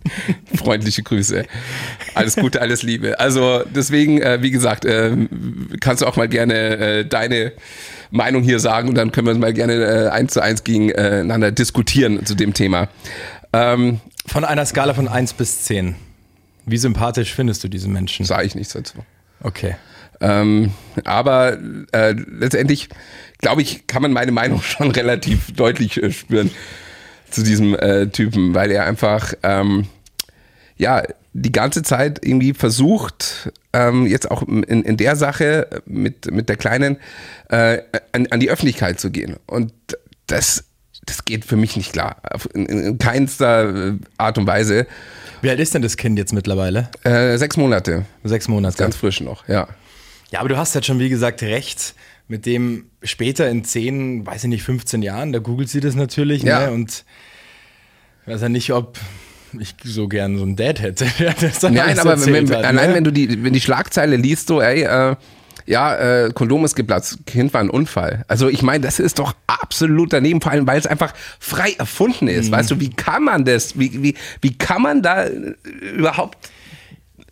Freundliche 0.55 1.03
Grüße. 1.03 1.45
Alles 2.15 2.37
Gute, 2.37 2.63
alles 2.63 2.83
Liebe. 2.83 3.21
Also 3.21 3.63
deswegen, 3.75 4.23
äh, 4.23 4.39
wie 4.41 4.51
gesagt, 4.51 4.85
äh, 4.87 5.17
kannst 5.81 6.03
du 6.03 6.07
auch 6.07 6.17
mal 6.17 6.29
gerne 6.29 6.55
äh, 6.55 7.05
deine 7.05 7.53
Meinung 8.13 8.43
hier 8.43 8.61
sagen 8.61 8.89
und 8.89 8.95
dann 8.95 9.11
können 9.11 9.27
wir 9.27 9.35
mal 9.35 9.55
gerne 9.55 9.75
äh, 9.75 10.09
eins 10.11 10.35
zu 10.35 10.41
eins 10.41 10.63
gegeneinander 10.65 11.51
diskutieren 11.51 12.25
zu 12.25 12.35
dem 12.35 12.55
Thema. 12.55 12.89
Ähm, 13.53 14.01
von 14.27 14.45
einer 14.45 14.65
Skala 14.67 14.95
von 14.95 15.09
1 15.09 15.33
bis 15.33 15.65
10. 15.65 15.97
Wie 16.67 16.77
sympathisch 16.77 17.35
findest 17.35 17.65
du 17.65 17.69
diese 17.69 17.89
Menschen? 17.89 18.25
Sage 18.25 18.47
ich 18.47 18.55
nichts 18.55 18.75
dazu. 18.75 18.99
Okay. 19.43 19.77
Ähm, 20.21 20.73
aber 21.05 21.59
äh, 21.93 22.13
letztendlich, 22.13 22.89
glaube 23.39 23.63
ich, 23.63 23.87
kann 23.87 24.03
man 24.03 24.13
meine 24.13 24.31
Meinung 24.31 24.63
schon 24.63 24.91
relativ 24.91 25.53
deutlich 25.53 26.01
äh, 26.01 26.13
spüren 26.13 26.51
zu 27.31 27.43
diesem 27.43 27.75
äh, 27.75 28.09
Typen, 28.09 28.55
weil 28.55 28.71
er 28.71 28.85
einfach, 28.85 29.33
ähm, 29.43 29.87
ja, 30.77 31.03
die 31.33 31.51
ganze 31.51 31.83
Zeit 31.83 32.21
irgendwie 32.23 32.53
versucht, 32.53 33.53
ähm, 33.73 34.07
jetzt 34.07 34.31
auch 34.31 34.43
in, 34.43 34.63
in 34.63 34.97
der 34.97 35.17
Sache 35.17 35.83
mit, 35.87 36.31
mit 36.31 36.49
der 36.49 36.57
Kleinen 36.57 36.99
äh, 37.49 37.79
an, 38.13 38.27
an 38.29 38.41
die 38.41 38.51
Öffentlichkeit 38.51 39.01
zu 39.01 39.11
gehen. 39.11 39.37
Und 39.47 39.73
das, 40.27 40.65
das 41.05 41.25
geht 41.25 41.45
für 41.45 41.57
mich 41.57 41.77
nicht 41.77 41.93
klar. 41.93 42.17
In, 42.55 42.67
in 42.67 42.99
keinster 42.99 43.89
äh, 43.89 43.93
Art 44.19 44.39
und 44.39 44.47
Weise. 44.47 44.87
Wie 45.41 45.51
alt 45.51 45.61
ist 45.61 45.75
denn 45.75 45.83
das 45.83 45.97
Kind 45.97 46.19
jetzt 46.19 46.33
mittlerweile? 46.33 46.89
Äh, 47.03 47.37
sechs 47.39 47.57
Monate. 47.57 48.05
Sechs 48.25 48.49
Monate. 48.49 48.77
Ganz 48.77 48.97
frisch 48.97 49.21
noch, 49.21 49.49
ja. 49.49 49.69
Ja, 50.31 50.41
aber 50.41 50.49
du 50.49 50.57
hast 50.57 50.75
jetzt 50.75 50.87
schon, 50.87 50.99
wie 50.99 51.09
gesagt, 51.09 51.43
recht 51.43 51.95
mit 52.29 52.47
dem 52.47 52.87
später 53.03 53.51
in 53.51 53.65
10, 53.65 54.27
weiß 54.27 54.45
ich 54.45 54.49
nicht, 54.49 54.63
15 54.63 55.03
Jahren, 55.03 55.33
da 55.33 55.39
googelt 55.41 55.69
sie 55.69 55.81
das 55.81 55.95
natürlich, 55.95 56.43
ja. 56.43 56.67
ne? 56.67 56.73
Und 56.73 57.05
ich 58.23 58.33
weiß 58.33 58.43
ja 58.43 58.49
nicht, 58.49 58.73
ob 58.73 58.99
ich 59.61 59.75
so 59.85 60.09
gern 60.09 60.39
so 60.39 60.45
ein 60.45 60.57
Dad 60.57 60.81
hätte. 60.81 61.07
Nein, 61.71 61.99
aber 61.99 62.25
wenn, 62.27 62.51
hat, 62.51 62.65
allein 62.65 62.91
ne? 62.91 62.97
wenn 62.97 63.05
du 63.05 63.11
die, 63.11 63.43
wenn 63.45 63.53
die 63.53 63.61
Schlagzeile 63.61 64.17
liest, 64.17 64.49
so, 64.49 64.61
ey, 64.61 64.83
äh, 64.83 65.17
ja, 65.67 65.97
äh, 65.97 66.31
Kondom 66.33 66.65
ist 66.65 66.75
geplatzt, 66.75 67.19
Kind 67.27 67.55
war 67.55 67.61
ein 67.61 67.71
Unfall. 67.71 68.25
Also 68.29 68.49
ich 68.49 68.63
meine, 68.63 68.81
das 68.81 68.99
ist 68.99 69.19
doch 69.19 69.35
absolut 69.47 70.13
daneben, 70.13 70.41
vor 70.41 70.53
allem 70.53 70.67
weil 70.67 70.79
es 70.79 70.87
einfach 70.87 71.15
frei 71.39 71.75
erfunden 71.79 72.29
ist. 72.29 72.49
Mhm. 72.49 72.53
Weißt 72.53 72.71
du, 72.71 72.81
wie 72.81 72.91
kann 72.91 73.25
man 73.25 73.45
das, 73.45 73.79
wie, 73.79 74.03
wie, 74.03 74.15
wie 74.41 74.57
kann 74.57 74.83
man 74.83 75.03
da 75.03 75.27
überhaupt... 75.27 76.51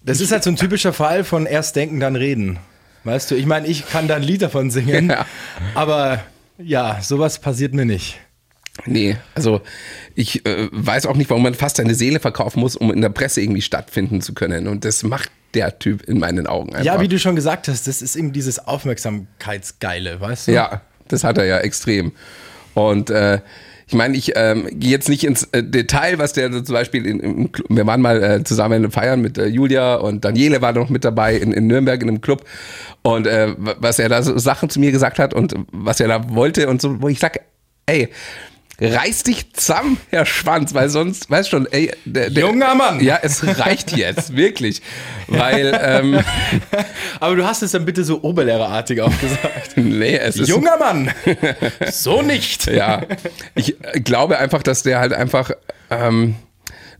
Das 0.02 0.20
ist 0.20 0.32
halt 0.32 0.42
so 0.44 0.50
ein 0.50 0.56
typischer 0.56 0.92
Fall 0.92 1.24
von 1.24 1.44
erst 1.44 1.76
denken, 1.76 2.00
dann 2.00 2.16
reden. 2.16 2.58
Weißt 3.04 3.30
du, 3.30 3.34
ich 3.34 3.46
meine, 3.46 3.66
ich 3.66 3.88
kann 3.88 4.08
da 4.08 4.16
ein 4.16 4.22
Lied 4.22 4.42
davon 4.42 4.70
singen, 4.70 5.10
ja. 5.10 5.26
aber 5.74 6.22
ja, 6.58 6.98
sowas 7.02 7.38
passiert 7.38 7.74
mir 7.74 7.84
nicht. 7.84 8.18
Nee, 8.86 9.16
also 9.34 9.60
ich 10.14 10.46
äh, 10.46 10.68
weiß 10.72 11.06
auch 11.06 11.16
nicht, 11.16 11.30
warum 11.30 11.42
man 11.42 11.54
fast 11.54 11.76
seine 11.76 11.94
Seele 11.94 12.20
verkaufen 12.20 12.60
muss, 12.60 12.76
um 12.76 12.92
in 12.92 13.00
der 13.00 13.10
Presse 13.10 13.40
irgendwie 13.40 13.62
stattfinden 13.62 14.20
zu 14.20 14.34
können. 14.34 14.68
Und 14.68 14.84
das 14.84 15.02
macht 15.02 15.30
der 15.54 15.78
Typ 15.78 16.02
in 16.02 16.18
meinen 16.18 16.46
Augen 16.46 16.70
einfach. 16.70 16.84
Ja, 16.84 17.00
wie 17.00 17.08
du 17.08 17.18
schon 17.18 17.36
gesagt 17.36 17.68
hast, 17.68 17.86
das 17.86 18.02
ist 18.02 18.16
eben 18.16 18.32
dieses 18.32 18.58
Aufmerksamkeitsgeile, 18.66 20.20
weißt 20.20 20.48
du? 20.48 20.52
Ja, 20.52 20.82
das 21.08 21.24
hat 21.24 21.38
er 21.38 21.44
ja 21.44 21.58
extrem. 21.58 22.12
Und 22.74 23.10
äh, 23.10 23.40
ich 23.90 23.94
meine, 23.94 24.16
ich 24.16 24.32
ähm, 24.36 24.68
gehe 24.70 24.92
jetzt 24.92 25.08
nicht 25.08 25.24
ins 25.24 25.42
äh, 25.50 25.64
Detail, 25.64 26.20
was 26.20 26.32
der 26.32 26.62
zum 26.62 26.74
Beispiel 26.74 27.04
in, 27.04 27.18
im 27.18 27.50
Club, 27.50 27.66
wir 27.70 27.84
waren 27.88 28.00
mal 28.00 28.22
äh, 28.22 28.44
zusammen 28.44 28.88
feiern 28.92 29.20
mit 29.20 29.36
äh, 29.36 29.46
Julia 29.46 29.96
und 29.96 30.24
Daniele 30.24 30.62
war 30.62 30.72
noch 30.72 30.90
mit 30.90 31.04
dabei 31.04 31.34
in, 31.34 31.52
in 31.52 31.66
Nürnberg 31.66 32.00
in 32.00 32.08
einem 32.08 32.20
Club 32.20 32.44
und 33.02 33.26
äh, 33.26 33.52
was 33.58 33.98
er 33.98 34.08
da 34.08 34.22
so 34.22 34.38
Sachen 34.38 34.70
zu 34.70 34.78
mir 34.78 34.92
gesagt 34.92 35.18
hat 35.18 35.34
und 35.34 35.56
was 35.72 35.98
er 35.98 36.06
da 36.06 36.32
wollte 36.32 36.68
und 36.68 36.80
so, 36.80 37.02
wo 37.02 37.08
ich 37.08 37.18
sag, 37.18 37.40
ey, 37.86 38.10
reiß 38.80 39.24
dich 39.24 39.52
zusammen, 39.52 39.98
Herr 40.10 40.24
Schwanz, 40.26 40.74
weil 40.74 40.88
sonst, 40.88 41.30
weißt 41.30 41.50
schon, 41.50 41.66
ey, 41.70 41.92
der, 42.04 42.30
der, 42.30 42.46
junger 42.46 42.74
Mann. 42.74 43.00
Ja, 43.00 43.18
es 43.22 43.44
reicht 43.58 43.96
jetzt, 43.96 44.36
wirklich. 44.36 44.80
Weil, 45.28 45.78
ähm, 45.82 46.20
Aber 47.20 47.36
du 47.36 47.44
hast 47.44 47.62
es 47.62 47.72
dann 47.72 47.84
bitte 47.84 48.04
so 48.04 48.22
Oberlehrerartig 48.22 49.00
auch 49.02 49.12
gesagt. 49.20 49.76
nee, 49.76 50.16
es 50.16 50.36
ist. 50.36 50.48
Junger 50.48 50.78
Mann. 50.78 51.10
so 51.90 52.22
nicht. 52.22 52.66
ja. 52.66 53.02
Ich 53.54 53.76
glaube 54.04 54.38
einfach, 54.38 54.62
dass 54.62 54.82
der 54.82 54.98
halt 54.98 55.12
einfach 55.12 55.50
ähm, 55.90 56.36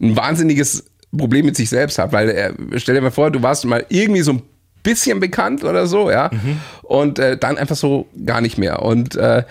ein 0.00 0.16
wahnsinniges 0.16 0.84
Problem 1.16 1.46
mit 1.46 1.56
sich 1.56 1.68
selbst 1.68 1.98
hat, 1.98 2.12
weil 2.12 2.28
er, 2.28 2.54
stell 2.76 2.94
dir 2.94 3.00
mal 3.00 3.10
vor, 3.10 3.30
du 3.30 3.42
warst 3.42 3.64
mal 3.64 3.84
irgendwie 3.88 4.22
so 4.22 4.32
ein 4.32 4.42
bisschen 4.82 5.20
bekannt 5.20 5.64
oder 5.64 5.86
so, 5.86 6.10
ja. 6.10 6.30
Mhm. 6.32 6.60
Und 6.82 7.18
äh, 7.18 7.36
dann 7.36 7.58
einfach 7.58 7.76
so 7.76 8.06
gar 8.24 8.40
nicht 8.40 8.58
mehr. 8.58 8.82
Und 8.82 9.16
äh, 9.16 9.44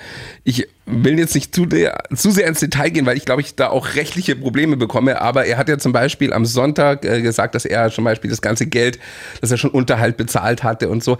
ich 0.43 0.67
will 0.89 1.19
jetzt 1.19 1.35
nicht 1.35 1.53
zu, 1.53 1.65
der, 1.65 2.03
zu 2.15 2.31
sehr 2.31 2.47
ins 2.47 2.59
Detail 2.59 2.89
gehen, 2.89 3.05
weil 3.05 3.17
ich 3.17 3.25
glaube, 3.25 3.41
ich 3.41 3.55
da 3.55 3.69
auch 3.69 3.95
rechtliche 3.95 4.35
Probleme 4.35 4.77
bekomme. 4.77 5.21
Aber 5.21 5.45
er 5.45 5.57
hat 5.57 5.69
ja 5.69 5.77
zum 5.77 5.91
Beispiel 5.91 6.33
am 6.33 6.45
Sonntag 6.45 7.05
äh, 7.05 7.21
gesagt, 7.21 7.55
dass 7.55 7.65
er 7.65 7.91
zum 7.91 8.03
Beispiel 8.03 8.29
das 8.29 8.41
ganze 8.41 8.67
Geld, 8.67 8.99
das 9.41 9.51
er 9.51 9.57
schon 9.57 9.71
Unterhalt 9.71 10.17
bezahlt 10.17 10.63
hatte 10.63 10.89
und 10.89 11.03
so, 11.03 11.17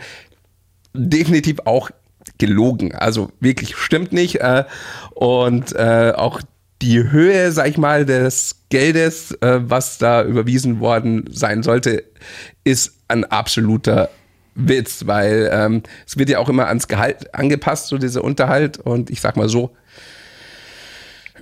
definitiv 0.94 1.60
auch 1.66 1.90
gelogen. 2.38 2.94
Also 2.96 3.32
wirklich 3.40 3.76
stimmt 3.76 4.12
nicht. 4.12 4.38
Äh, 4.42 4.66
und 5.16 5.74
äh, 5.76 6.14
auch 6.16 6.42
die 6.82 7.12
Höhe, 7.12 7.52
sag 7.52 7.68
ich 7.68 7.78
mal, 7.78 8.06
des 8.06 8.64
Geldes, 8.70 9.32
äh, 9.42 9.60
was 9.62 9.98
da 9.98 10.24
überwiesen 10.24 10.80
worden 10.80 11.26
sein 11.32 11.64
sollte, 11.64 12.04
ist 12.64 12.94
ein 13.08 13.26
absoluter 13.26 14.10
Witz, 14.56 15.06
weil 15.06 15.50
ähm, 15.52 15.84
es 16.06 16.18
wird 16.18 16.30
ja 16.30 16.40
auch 16.40 16.50
immer 16.50 16.68
ans 16.68 16.88
Gehalt 16.88 17.34
angepasst, 17.34 17.88
so 17.88 17.98
dieser 17.98 18.24
Unterhalt. 18.24 18.78
Und 18.78 19.10
ich 19.10 19.22
sag 19.22 19.38
mal 19.38 19.50
so, 19.50 19.76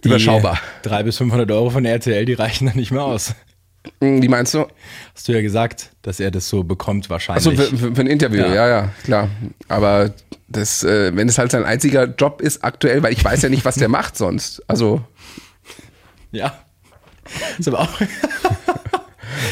die 0.04 0.10
überschaubar. 0.10 0.60
300 0.84 1.06
bis 1.06 1.18
500 1.18 1.52
Euro 1.52 1.70
von 1.70 1.86
RTL, 1.86 2.26
die 2.26 2.34
reichen 2.34 2.68
dann 2.68 2.76
nicht 2.76 2.92
mehr 2.92 3.04
aus. 3.04 3.34
Hm, 4.02 4.22
wie 4.22 4.28
meinst 4.28 4.54
du? 4.54 4.66
Hast 5.16 5.28
du 5.28 5.32
ja 5.32 5.42
gesagt, 5.42 5.92
dass 6.02 6.20
er 6.20 6.32
das 6.32 6.50
so 6.50 6.64
bekommt 6.64 7.10
wahrscheinlich. 7.10 7.48
Achso, 7.48 7.78
für, 7.78 7.96
für, 7.96 8.02
ein 8.02 8.08
Interview, 8.08 8.42
ja. 8.42 8.54
ja, 8.54 8.68
ja, 8.68 8.90
klar. 9.04 9.30
Aber 9.68 10.12
das, 10.48 10.84
äh, 10.84 11.16
wenn 11.16 11.28
es 11.30 11.38
halt 11.38 11.52
sein 11.52 11.64
einziger 11.64 12.06
Job 12.06 12.42
ist 12.42 12.64
aktuell, 12.64 13.04
weil 13.04 13.14
ich 13.14 13.24
weiß 13.24 13.42
ja 13.42 13.50
nicht, 13.50 13.66
was 13.66 13.76
der 13.76 13.90
macht 13.90 14.18
sonst. 14.18 14.62
Also. 14.68 15.02
Ja. 16.32 16.58
Ist 17.58 17.68
aber 17.68 17.80
auch. 17.80 17.90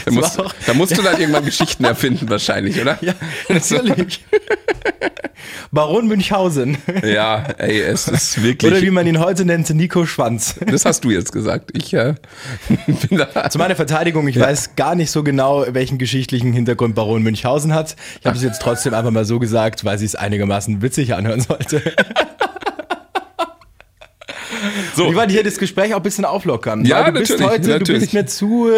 Da 0.06 0.12
musst, 0.12 0.38
da 0.68 0.74
musst 0.74 0.98
du 0.98 1.02
dann 1.02 1.20
irgendwann 1.20 1.46
Geschichten 1.46 1.84
erfinden, 1.84 2.30
wahrscheinlich, 2.30 2.80
oder? 2.80 2.98
Ja, 3.02 3.14
natürlich. 3.50 4.24
Baron 5.72 6.08
Münchhausen. 6.08 6.78
Ja, 7.04 7.44
ey, 7.58 7.82
es 7.82 8.08
ist 8.08 8.42
wirklich. 8.42 8.72
Oder 8.72 8.82
wie 8.82 8.92
man 8.92 9.08
ihn 9.08 9.20
heute 9.20 9.46
nennt, 9.46 9.70
Nico 9.72 10.06
Schwanz. 10.06 10.56
Das 10.66 10.86
hast 10.86 11.04
du 11.04 11.12
jetzt 11.12 11.32
gesagt. 11.32 11.72
Ich 11.74 11.94
äh, 11.94 12.16
bin 13.10 13.18
da. 13.18 13.50
Zu 13.50 13.58
meiner 13.58 13.76
Verteidigung, 13.76 14.28
ich 14.28 14.36
ja. 14.36 14.44
weiß 14.46 14.76
gar 14.76 14.96
nicht 14.96 15.12
so 15.12 15.24
genau, 15.24 15.66
welchen 15.70 15.98
geschichtlichen 15.98 16.54
Hintergrund 16.54 16.96
Baron 16.96 17.24
Münchhausen 17.24 17.74
hat. 17.74 17.96
Ich 18.20 18.26
habe 18.26 18.38
es 18.38 18.44
jetzt 18.44 18.62
trotzdem 18.62 18.94
einfach 18.94 19.12
mal 19.12 19.26
so 19.26 19.40
gesagt, 19.40 19.84
weil 19.86 19.98
sie 19.98 20.06
es 20.06 20.16
einigermaßen 20.16 20.82
witzig 20.82 21.16
anhören 21.16 21.42
sollte. 21.42 21.82
So. 24.96 25.10
Ich 25.10 25.16
wollte 25.16 25.34
hier 25.34 25.44
das 25.44 25.58
Gespräch 25.58 25.94
auch 25.94 25.98
ein 25.98 26.04
bisschen 26.04 26.26
auflockern. 26.26 26.86
Ja, 26.86 27.04
du 27.04 27.20
natürlich, 27.20 27.28
bist 27.28 27.44
heute, 27.44 27.70
natürlich. 27.70 27.88
du 27.88 27.94
bist 27.94 28.14
mir 28.14 28.26
zu 28.26 28.72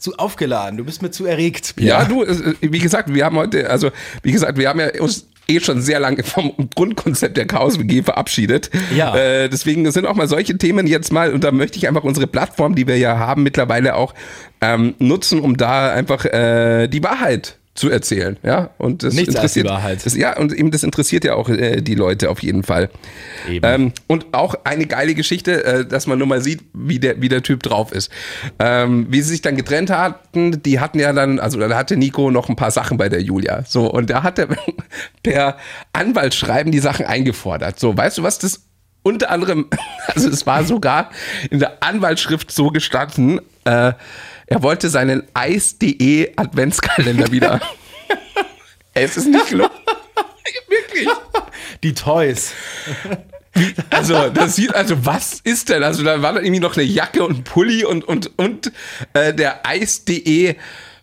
zu 0.00 0.16
aufgeladen. 0.16 0.78
Du 0.78 0.84
bist 0.84 1.02
mir 1.02 1.10
zu 1.10 1.26
erregt. 1.26 1.74
Ja, 1.78 2.04
du, 2.04 2.24
wie 2.60 2.78
gesagt, 2.78 3.12
wir 3.14 3.24
haben 3.24 3.36
heute, 3.36 3.70
also 3.70 3.90
wie 4.22 4.32
gesagt, 4.32 4.58
wir 4.58 4.68
haben 4.68 4.80
ja 4.80 5.00
uns 5.00 5.26
eh 5.46 5.60
schon 5.60 5.80
sehr 5.82 6.00
lange 6.00 6.22
vom 6.22 6.52
Grundkonzept 6.74 7.36
der 7.36 7.46
Chaos 7.46 7.78
WG 7.78 8.02
verabschiedet. 8.02 8.70
Ja. 8.94 9.14
Äh, 9.14 9.48
deswegen 9.48 9.90
sind 9.90 10.06
auch 10.06 10.14
mal 10.14 10.28
solche 10.28 10.56
Themen 10.56 10.86
jetzt 10.86 11.12
mal, 11.12 11.32
und 11.32 11.44
da 11.44 11.52
möchte 11.52 11.76
ich 11.76 11.86
einfach 11.88 12.04
unsere 12.04 12.26
Plattform, 12.26 12.74
die 12.74 12.86
wir 12.86 12.98
ja 12.98 13.18
haben, 13.18 13.42
mittlerweile 13.42 13.94
auch 13.96 14.14
ähm, 14.60 14.94
nutzen, 14.98 15.40
um 15.40 15.56
da 15.56 15.92
einfach 15.92 16.24
äh, 16.24 16.88
die 16.88 17.02
Wahrheit 17.02 17.59
zu 17.74 17.88
erzählen, 17.88 18.36
ja. 18.42 18.70
Und 18.78 19.04
das 19.04 19.14
Nichts 19.14 19.34
interessiert, 19.34 19.66
als 19.66 19.80
die 19.80 19.84
Wahrheit. 19.84 20.06
Das, 20.06 20.16
ja, 20.16 20.36
und 20.36 20.52
eben 20.52 20.70
das 20.70 20.82
interessiert 20.82 21.24
ja 21.24 21.34
auch 21.34 21.48
äh, 21.48 21.80
die 21.80 21.94
Leute 21.94 22.28
auf 22.28 22.42
jeden 22.42 22.62
Fall. 22.62 22.90
Ähm, 23.48 23.92
und 24.08 24.26
auch 24.32 24.54
eine 24.64 24.86
geile 24.86 25.14
Geschichte, 25.14 25.64
äh, 25.64 25.86
dass 25.86 26.06
man 26.06 26.18
nur 26.18 26.26
mal 26.26 26.42
sieht, 26.42 26.62
wie 26.74 26.98
der, 26.98 27.22
wie 27.22 27.28
der 27.28 27.42
Typ 27.42 27.62
drauf 27.62 27.92
ist. 27.92 28.10
Ähm, 28.58 29.06
wie 29.08 29.22
sie 29.22 29.30
sich 29.30 29.42
dann 29.42 29.56
getrennt 29.56 29.90
hatten, 29.90 30.62
die 30.62 30.80
hatten 30.80 30.98
ja 30.98 31.12
dann, 31.12 31.38
also 31.38 31.58
da 31.60 31.74
hatte 31.76 31.96
Nico 31.96 32.30
noch 32.30 32.48
ein 32.48 32.56
paar 32.56 32.72
Sachen 32.72 32.98
bei 32.98 33.08
der 33.08 33.22
Julia. 33.22 33.64
So, 33.66 33.90
und 33.90 34.10
da 34.10 34.24
hat 34.24 34.38
er 34.40 34.48
per 35.22 35.56
Anwaltsschreiben 35.92 36.72
die 36.72 36.80
Sachen 36.80 37.06
eingefordert. 37.06 37.78
So, 37.78 37.96
weißt 37.96 38.18
du, 38.18 38.22
was 38.24 38.38
das 38.40 38.64
unter 39.02 39.30
anderem, 39.30 39.66
also 40.06 40.28
es 40.28 40.44
war 40.46 40.64
sogar 40.64 41.10
in 41.50 41.60
der 41.60 41.82
Anwaltsschrift 41.82 42.50
so 42.50 42.68
gestanden, 42.68 43.40
äh, 43.64 43.92
er 44.50 44.62
wollte 44.62 44.90
seinen 44.90 45.22
Eis.de 45.32 46.32
Adventskalender 46.36 47.30
wieder. 47.30 47.60
es 48.94 49.16
ist 49.16 49.28
nicht 49.28 49.48
gelungen. 49.48 49.70
Wirklich. 50.68 51.08
Die 51.84 51.94
Toys. 51.94 52.52
Also, 53.90 54.28
das 54.28 54.56
sieht, 54.56 54.74
also, 54.74 55.06
was 55.06 55.40
ist 55.44 55.68
denn? 55.68 55.84
Also, 55.84 56.02
da 56.02 56.20
war 56.20 56.32
dann 56.32 56.44
irgendwie 56.44 56.60
noch 56.60 56.76
eine 56.76 56.84
Jacke 56.84 57.24
und 57.24 57.38
ein 57.38 57.44
Pulli 57.44 57.84
und, 57.84 58.04
und, 58.04 58.38
und 58.38 58.72
äh, 59.12 59.32
der 59.32 59.64
Eis.de 59.64 60.56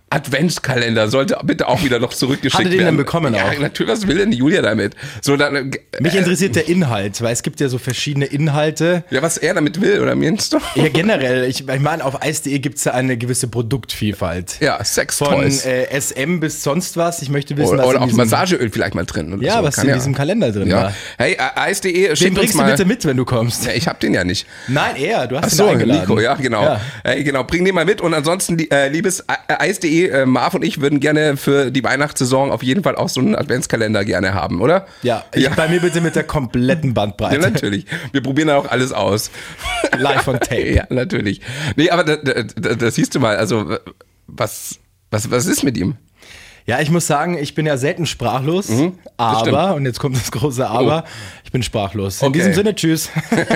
Adventskalender 0.09 1.09
sollte 1.09 1.37
bitte 1.43 1.67
auch 1.67 1.83
wieder 1.83 1.99
noch 1.99 2.13
zurückgeschickt 2.13 2.59
werden. 2.59 2.67
Hat 2.67 2.73
er 2.73 2.77
den 2.77 2.85
dann 2.85 2.97
bekommen 2.97 3.33
ja, 3.33 3.45
auch? 3.45 3.59
natürlich, 3.59 3.91
was 3.91 4.07
will 4.07 4.17
denn 4.17 4.31
Julia 4.31 4.61
damit? 4.61 4.95
So, 5.21 5.35
dann, 5.35 5.55
äh, 5.55 5.71
Mich 5.99 6.15
interessiert 6.15 6.55
der 6.55 6.69
Inhalt, 6.69 7.21
weil 7.21 7.33
es 7.33 7.43
gibt 7.43 7.59
ja 7.59 7.67
so 7.67 7.77
verschiedene 7.77 8.25
Inhalte. 8.25 9.03
Ja, 9.09 9.21
was 9.21 9.37
er 9.37 9.53
damit 9.53 9.81
will, 9.81 9.99
oder 9.99 10.15
meinst 10.15 10.53
du? 10.53 10.59
Ja, 10.75 10.87
generell. 10.87 11.43
Ich, 11.49 11.67
ich 11.67 11.79
meine, 11.81 12.05
auf 12.05 12.21
Eis.de 12.21 12.57
gibt 12.59 12.77
es 12.77 12.85
ja 12.85 12.93
eine 12.93 13.17
gewisse 13.17 13.49
Produktvielfalt. 13.49 14.61
Ja, 14.61 14.81
Sex 14.81 15.17
Von 15.17 15.43
äh, 15.43 15.99
SM 15.99 16.39
bis 16.39 16.63
sonst 16.63 16.95
was. 16.95 17.21
Ich 17.21 17.29
möchte 17.29 17.57
wissen, 17.57 17.73
oder, 17.73 17.79
was 17.79 17.89
Oder 17.89 18.01
auch 18.01 18.11
Massageöl 18.13 18.69
vielleicht 18.69 18.95
mal 18.95 19.05
drin. 19.05 19.37
ja, 19.41 19.57
so. 19.57 19.63
was 19.63 19.75
Kann 19.75 19.85
in 19.85 19.89
ja. 19.89 19.95
diesem 19.95 20.15
Kalender 20.15 20.53
drin 20.53 20.69
ja. 20.69 20.83
war. 20.83 20.93
Hey, 21.17 21.37
Eis.de, 21.37 22.13
Den 22.13 22.33
bringst 22.33 22.57
du 22.57 22.63
bitte 22.63 22.85
mit, 22.85 23.03
wenn 23.03 23.17
du 23.17 23.25
kommst. 23.25 23.65
Ja, 23.65 23.73
ich 23.73 23.89
hab 23.89 23.99
den 23.99 24.13
ja 24.13 24.23
nicht. 24.23 24.47
Nein, 24.69 24.95
er, 24.95 25.27
du 25.27 25.35
hast 25.35 25.45
Ach 25.47 25.49
so, 25.49 25.63
ihn 25.65 25.71
eingeladen. 25.71 26.01
Nico, 26.01 26.19
ja, 26.21 26.35
genau. 26.35 26.63
Ja. 26.63 26.81
Hey, 27.03 27.23
genau, 27.25 27.43
bring 27.43 27.65
den 27.65 27.75
mal 27.75 27.83
mit. 27.83 27.99
Und 27.99 28.13
ansonsten, 28.13 28.57
äh, 28.71 28.87
liebes 28.87 29.25
Eis.de, 29.47 29.96
äh, 30.05 30.25
Marv 30.25 30.53
und 30.53 30.63
ich 30.63 30.81
würden 30.81 30.99
gerne 30.99 31.37
für 31.37 31.71
die 31.71 31.83
Weihnachtssaison 31.83 32.51
auf 32.51 32.63
jeden 32.63 32.83
Fall 32.83 32.95
auch 32.95 33.09
so 33.09 33.19
einen 33.19 33.35
Adventskalender 33.35 34.05
gerne 34.05 34.33
haben, 34.33 34.61
oder? 34.61 34.87
Ja, 35.03 35.25
ich, 35.33 35.43
ja. 35.43 35.51
bei 35.55 35.67
mir 35.67 35.81
bitte 35.81 36.01
mit 36.01 36.15
der 36.15 36.23
kompletten 36.23 36.93
Bandbreite. 36.93 37.35
Ja, 37.35 37.49
natürlich. 37.49 37.85
Wir 38.11 38.21
probieren 38.21 38.49
auch 38.49 38.69
alles 38.69 38.93
aus. 38.93 39.31
Live 39.97 40.27
on 40.27 40.39
Tape. 40.39 40.73
Ja, 40.73 40.85
natürlich. 40.89 41.41
Nee, 41.75 41.89
aber 41.89 42.03
da, 42.03 42.17
da, 42.17 42.43
da, 42.43 42.75
da 42.75 42.91
siehst 42.91 43.15
du 43.15 43.19
mal, 43.19 43.37
also 43.37 43.77
was, 44.27 44.79
was, 45.11 45.31
was 45.31 45.45
ist 45.45 45.63
mit 45.63 45.77
ihm? 45.77 45.95
Ja, 46.67 46.81
ich 46.81 46.91
muss 46.91 47.07
sagen, 47.07 47.37
ich 47.37 47.55
bin 47.55 47.65
ja 47.65 47.77
selten 47.77 48.05
sprachlos, 48.05 48.67
mhm, 48.67 48.99
aber, 49.15 49.75
und 49.75 49.85
jetzt 49.85 49.99
kommt 49.99 50.17
das 50.17 50.31
große 50.31 50.67
Aber, 50.67 51.05
oh. 51.07 51.09
ich 51.45 51.51
bin 51.53 51.63
sprachlos. 51.63 52.21
In 52.21 52.27
okay. 52.27 52.39
diesem 52.39 52.53
Sinne, 52.53 52.75
tschüss. 52.75 53.09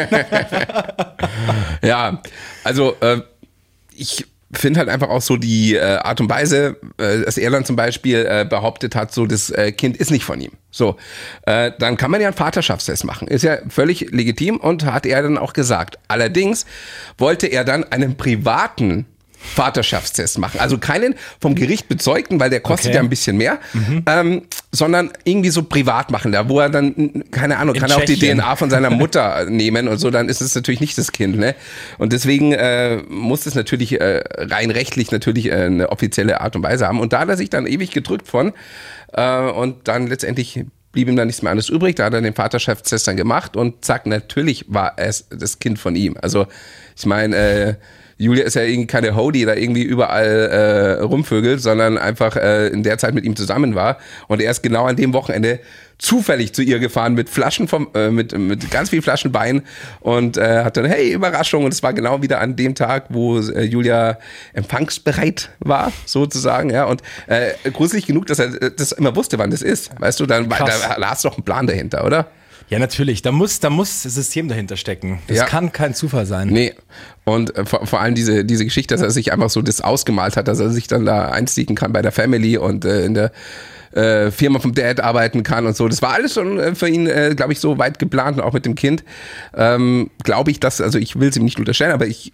ja, 1.84 2.22
also 2.64 2.96
äh, 3.02 3.20
ich 3.94 4.26
finde 4.54 4.80
halt 4.80 4.90
einfach 4.90 5.10
auch 5.10 5.22
so 5.22 5.38
die 5.38 5.76
äh, 5.76 5.98
Art 5.98 6.20
und 6.22 6.30
Weise, 6.30 6.78
äh, 6.98 7.20
dass 7.22 7.38
er 7.38 7.52
dann 7.52 7.66
zum 7.66 7.76
Beispiel 7.76 8.26
äh, 8.28 8.46
behauptet 8.46 8.96
hat, 8.96 9.14
so 9.14 9.26
das 9.26 9.50
äh, 9.50 9.72
Kind 9.72 9.98
ist 9.98 10.12
nicht 10.12 10.24
von 10.26 10.40
ihm. 10.42 10.52
So, 10.72 10.98
äh, 11.46 11.72
dann 11.80 11.98
kann 11.98 12.12
man 12.12 12.22
ja 12.22 12.28
einen 12.28 12.38
Vaterschaftstest 12.38 13.04
machen. 13.04 13.28
Ist 13.28 13.44
ja 13.44 13.58
völlig 13.70 14.12
legitim 14.12 14.58
und 14.58 14.86
hat 14.86 15.06
er 15.06 15.22
dann 15.22 15.38
auch 15.38 15.54
gesagt. 15.54 16.00
Allerdings 16.08 16.66
wollte 17.18 17.48
er 17.48 17.64
dann 17.64 17.84
einen 17.86 18.16
privaten 18.18 19.06
Vaterschaftstest 19.42 20.38
machen. 20.38 20.60
Also 20.60 20.78
keinen 20.78 21.16
vom 21.40 21.56
Gericht 21.56 21.88
bezeugten, 21.88 22.40
weil 22.40 22.50
der 22.50 22.60
kostet 22.60 22.90
okay. 22.90 22.96
ja 22.96 23.02
ein 23.02 23.10
bisschen 23.10 23.38
mehr, 23.38 23.60
mhm. 23.74 24.04
ähm, 24.06 24.42
sondern 24.74 25.12
irgendwie 25.26 25.50
so 25.50 25.64
privat 25.64 26.12
machen, 26.12 26.32
da 26.32 26.48
wo 26.48 26.60
er 26.60 26.70
dann, 26.70 27.26
keine 27.32 27.58
Ahnung, 27.58 27.76
In 27.76 27.82
kann 27.82 27.90
er 27.90 27.98
auch 27.98 28.06
die 28.06 28.18
DNA 28.18 28.56
von 28.56 28.70
seiner 28.70 28.90
Mutter 29.02 29.46
nehmen 29.50 29.88
und 29.90 29.98
so, 29.98 30.10
dann 30.10 30.30
ist 30.30 30.42
es 30.42 30.56
natürlich 30.56 30.80
nicht 30.80 30.98
das 30.98 31.12
Kind. 31.12 31.38
Ne? 31.38 31.56
Und 31.98 32.14
deswegen 32.14 32.54
äh, 32.54 32.98
muss 33.10 33.46
es 33.46 33.56
natürlich 33.56 34.00
äh, 34.00 34.24
rein 34.38 34.72
rechtlich 34.72 35.12
natürlich 35.12 35.48
äh, 35.48 35.66
eine 35.66 35.90
offizielle 35.90 36.40
Art 36.40 36.56
und 36.56 36.64
Weise 36.64 36.88
haben. 36.88 37.02
Und 37.02 37.12
da 37.12 37.20
hat 37.20 37.30
er 37.30 37.38
sich 37.38 37.50
dann 37.50 37.68
ewig 37.68 37.92
gedrückt 37.92 38.28
von 38.28 38.54
äh, 39.12 39.42
und 39.42 39.90
dann 39.90 40.08
letztendlich 40.08 40.64
blieb 40.94 41.10
ihm 41.10 41.16
dann 41.18 41.28
nichts 41.28 41.42
mehr 41.42 41.52
anderes 41.52 41.70
übrig. 41.70 41.96
Da 41.98 42.06
hat 42.06 42.14
er 42.14 42.22
den 42.22 42.34
Vaterschaftstest 42.34 43.08
dann 43.08 43.18
gemacht 43.18 43.58
und 43.58 43.84
zack, 43.84 44.06
natürlich 44.06 44.66
war 44.70 44.94
es 44.98 45.28
das 45.30 45.60
Kind 45.60 45.80
von 45.80 45.96
ihm. 45.98 46.16
Also 46.22 46.48
ich 46.98 47.06
meine, 47.06 47.36
äh, 47.36 47.76
Julia 48.22 48.44
ist 48.44 48.56
ja 48.56 48.62
irgendwie 48.62 48.88
keine 48.88 49.16
Ho, 49.16 49.32
die 49.32 49.46
da 49.46 49.56
irgendwie 49.56 49.82
überall 49.82 50.26
äh, 50.26 51.02
rumvögelt, 51.02 51.60
sondern 51.60 51.98
einfach 51.98 52.36
äh, 52.36 52.68
in 52.68 52.84
der 52.84 52.98
Zeit 53.00 53.16
mit 53.16 53.26
ihm 53.26 53.36
zusammen 53.36 53.74
war. 53.74 53.98
Und 54.28 54.42
er 54.42 54.52
ist 54.52 54.62
genau 54.62 54.86
an 54.86 54.96
dem 54.96 55.14
Wochenende 55.14 55.60
zufällig 55.98 56.54
zu 56.54 56.62
ihr 56.62 56.80
gefahren 56.80 57.14
mit 57.16 57.30
Flaschen 57.30 57.68
vom, 57.68 57.90
äh, 57.96 58.10
mit, 58.10 58.38
mit 58.38 58.70
ganz 58.70 58.92
viel 58.92 59.02
Flaschen 59.02 59.34
Wein 59.34 59.64
und 60.00 60.38
äh, 60.38 60.64
hat 60.64 60.78
dann, 60.78 60.86
hey, 60.86 61.12
Überraschung. 61.14 61.66
Und 61.66 61.74
es 61.74 61.82
war 61.82 61.94
genau 61.94 62.22
wieder 62.22 62.42
an 62.42 62.56
dem 62.56 62.76
Tag, 62.76 63.06
wo 63.10 63.40
äh, 63.40 63.64
Julia 63.64 64.20
empfangsbereit 64.54 65.50
war, 65.60 65.92
sozusagen. 66.06 66.70
Ja. 66.70 66.86
Und 66.86 67.02
äh, 67.26 67.52
gruselig 67.72 68.06
genug, 68.06 68.28
dass 68.28 68.38
er 68.38 68.50
das 68.70 68.92
immer 68.92 69.16
wusste, 69.16 69.40
wann 69.40 69.50
das 69.50 69.64
ist. 69.64 70.00
Weißt 70.00 70.20
du, 70.20 70.28
dann 70.28 70.48
da, 70.48 70.66
da 70.66 71.10
hast 71.10 71.24
du 71.24 71.30
doch 71.30 71.38
einen 71.38 71.46
Plan 71.46 71.66
dahinter, 71.66 72.06
oder? 72.06 72.28
Ja, 72.72 72.80
natürlich. 72.80 73.22
Da 73.22 73.34
muss, 73.34 73.60
da 73.60 73.70
muss 73.70 74.04
das 74.04 74.16
System 74.16 74.48
dahinter 74.48 74.78
stecken. 74.78 75.20
Das 75.28 75.38
Ja. 75.40 75.46
kann 75.46 75.74
kein 75.74 75.94
Zufall 75.94 76.26
sein. 76.26 76.48
Nee. 76.48 76.74
Und 77.26 77.54
äh, 77.58 77.66
vor, 77.66 77.86
vor 77.86 78.00
allem 78.00 78.16
diese, 78.16 78.46
diese 78.46 78.64
Geschichte, 78.64 78.96
dass 78.96 79.02
er 79.02 79.12
sich 79.12 79.34
einfach 79.34 79.50
so 79.50 79.62
das 79.62 79.82
ausgemalt 79.82 80.38
hat, 80.38 80.48
dass 80.48 80.62
er 80.62 80.70
sich 80.70 80.88
dann 80.88 81.06
da 81.06 81.30
einstiegen 81.30 81.76
kann 81.76 81.92
bei 81.92 82.02
der 82.02 82.14
Family 82.14 82.58
und 82.58 82.86
äh, 82.86 83.04
in 83.06 83.14
der 83.14 83.34
äh, 83.92 84.32
Firma 84.32 84.60
vom 84.60 84.74
Dad 84.74 85.02
arbeiten 85.02 85.44
kann 85.44 85.66
und 85.66 85.76
so. 85.76 85.86
Das 85.90 86.02
war 86.02 86.14
alles 86.14 86.34
schon 86.34 86.58
äh, 86.62 86.74
für 86.74 86.88
ihn, 86.88 87.08
äh, 87.08 87.34
glaube 87.36 87.52
ich, 87.52 87.60
so 87.60 87.78
weit 87.78 88.00
geplant 88.00 88.38
und 88.38 88.44
auch 88.44 88.54
mit 88.54 88.66
dem 88.66 88.76
Kind. 88.76 89.04
Ähm, 89.54 90.10
glaube 90.24 90.50
ich, 90.52 90.62
dass, 90.62 90.80
also 90.80 90.98
ich 90.98 91.20
will 91.20 91.28
es 91.28 91.36
ihm 91.36 91.44
nicht 91.44 91.60
unterstellen, 91.60 91.92
aber 91.92 92.08
ich, 92.08 92.32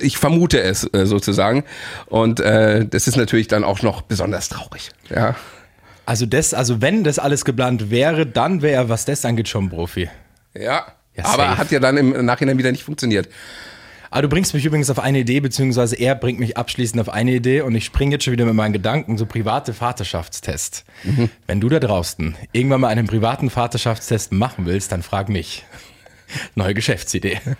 ich 0.00 0.18
vermute 0.18 0.60
es 0.60 0.84
äh, 0.92 1.06
sozusagen. 1.06 1.64
Und 2.04 2.40
äh, 2.40 2.84
das 2.84 3.08
ist 3.08 3.16
natürlich 3.16 3.48
dann 3.48 3.64
auch 3.64 3.80
noch 3.80 4.02
besonders 4.02 4.50
traurig. 4.50 4.90
Ja. 5.08 5.34
Also, 6.08 6.24
das, 6.24 6.54
also 6.54 6.80
wenn 6.80 7.04
das 7.04 7.18
alles 7.18 7.44
geplant 7.44 7.90
wäre, 7.90 8.24
dann 8.24 8.62
wäre 8.62 8.72
er, 8.72 8.88
was 8.88 9.04
das 9.04 9.26
angeht, 9.26 9.46
schon 9.46 9.68
Profi. 9.68 10.08
Ja. 10.54 10.86
Ja, 11.14 11.24
aber 11.24 11.42
safe. 11.48 11.58
hat 11.58 11.70
ja 11.70 11.80
dann 11.80 11.98
im 11.98 12.24
Nachhinein 12.24 12.56
wieder 12.56 12.72
nicht 12.72 12.82
funktioniert. 12.82 13.28
Aber 14.10 14.22
du 14.22 14.28
bringst 14.30 14.54
mich 14.54 14.64
übrigens 14.64 14.88
auf 14.88 15.00
eine 15.00 15.18
Idee, 15.18 15.40
beziehungsweise 15.40 15.96
er 15.96 16.14
bringt 16.14 16.40
mich 16.40 16.56
abschließend 16.56 16.98
auf 16.98 17.10
eine 17.10 17.32
Idee 17.32 17.60
und 17.60 17.74
ich 17.74 17.84
springe 17.84 18.12
jetzt 18.12 18.24
schon 18.24 18.32
wieder 18.32 18.46
mit 18.46 18.54
meinen 18.54 18.72
Gedanken, 18.72 19.18
so 19.18 19.26
private 19.26 19.74
Vaterschaftstest. 19.74 20.86
Wenn 21.46 21.60
du 21.60 21.68
da 21.68 21.78
draußen 21.78 22.36
irgendwann 22.52 22.80
mal 22.80 22.88
einen 22.88 23.06
privaten 23.06 23.50
Vaterschaftstest 23.50 24.32
machen 24.32 24.64
willst, 24.64 24.92
dann 24.92 25.02
frag 25.02 25.28
mich. 25.28 25.66
Neue 26.54 26.74
Geschäftsidee. 26.74 27.40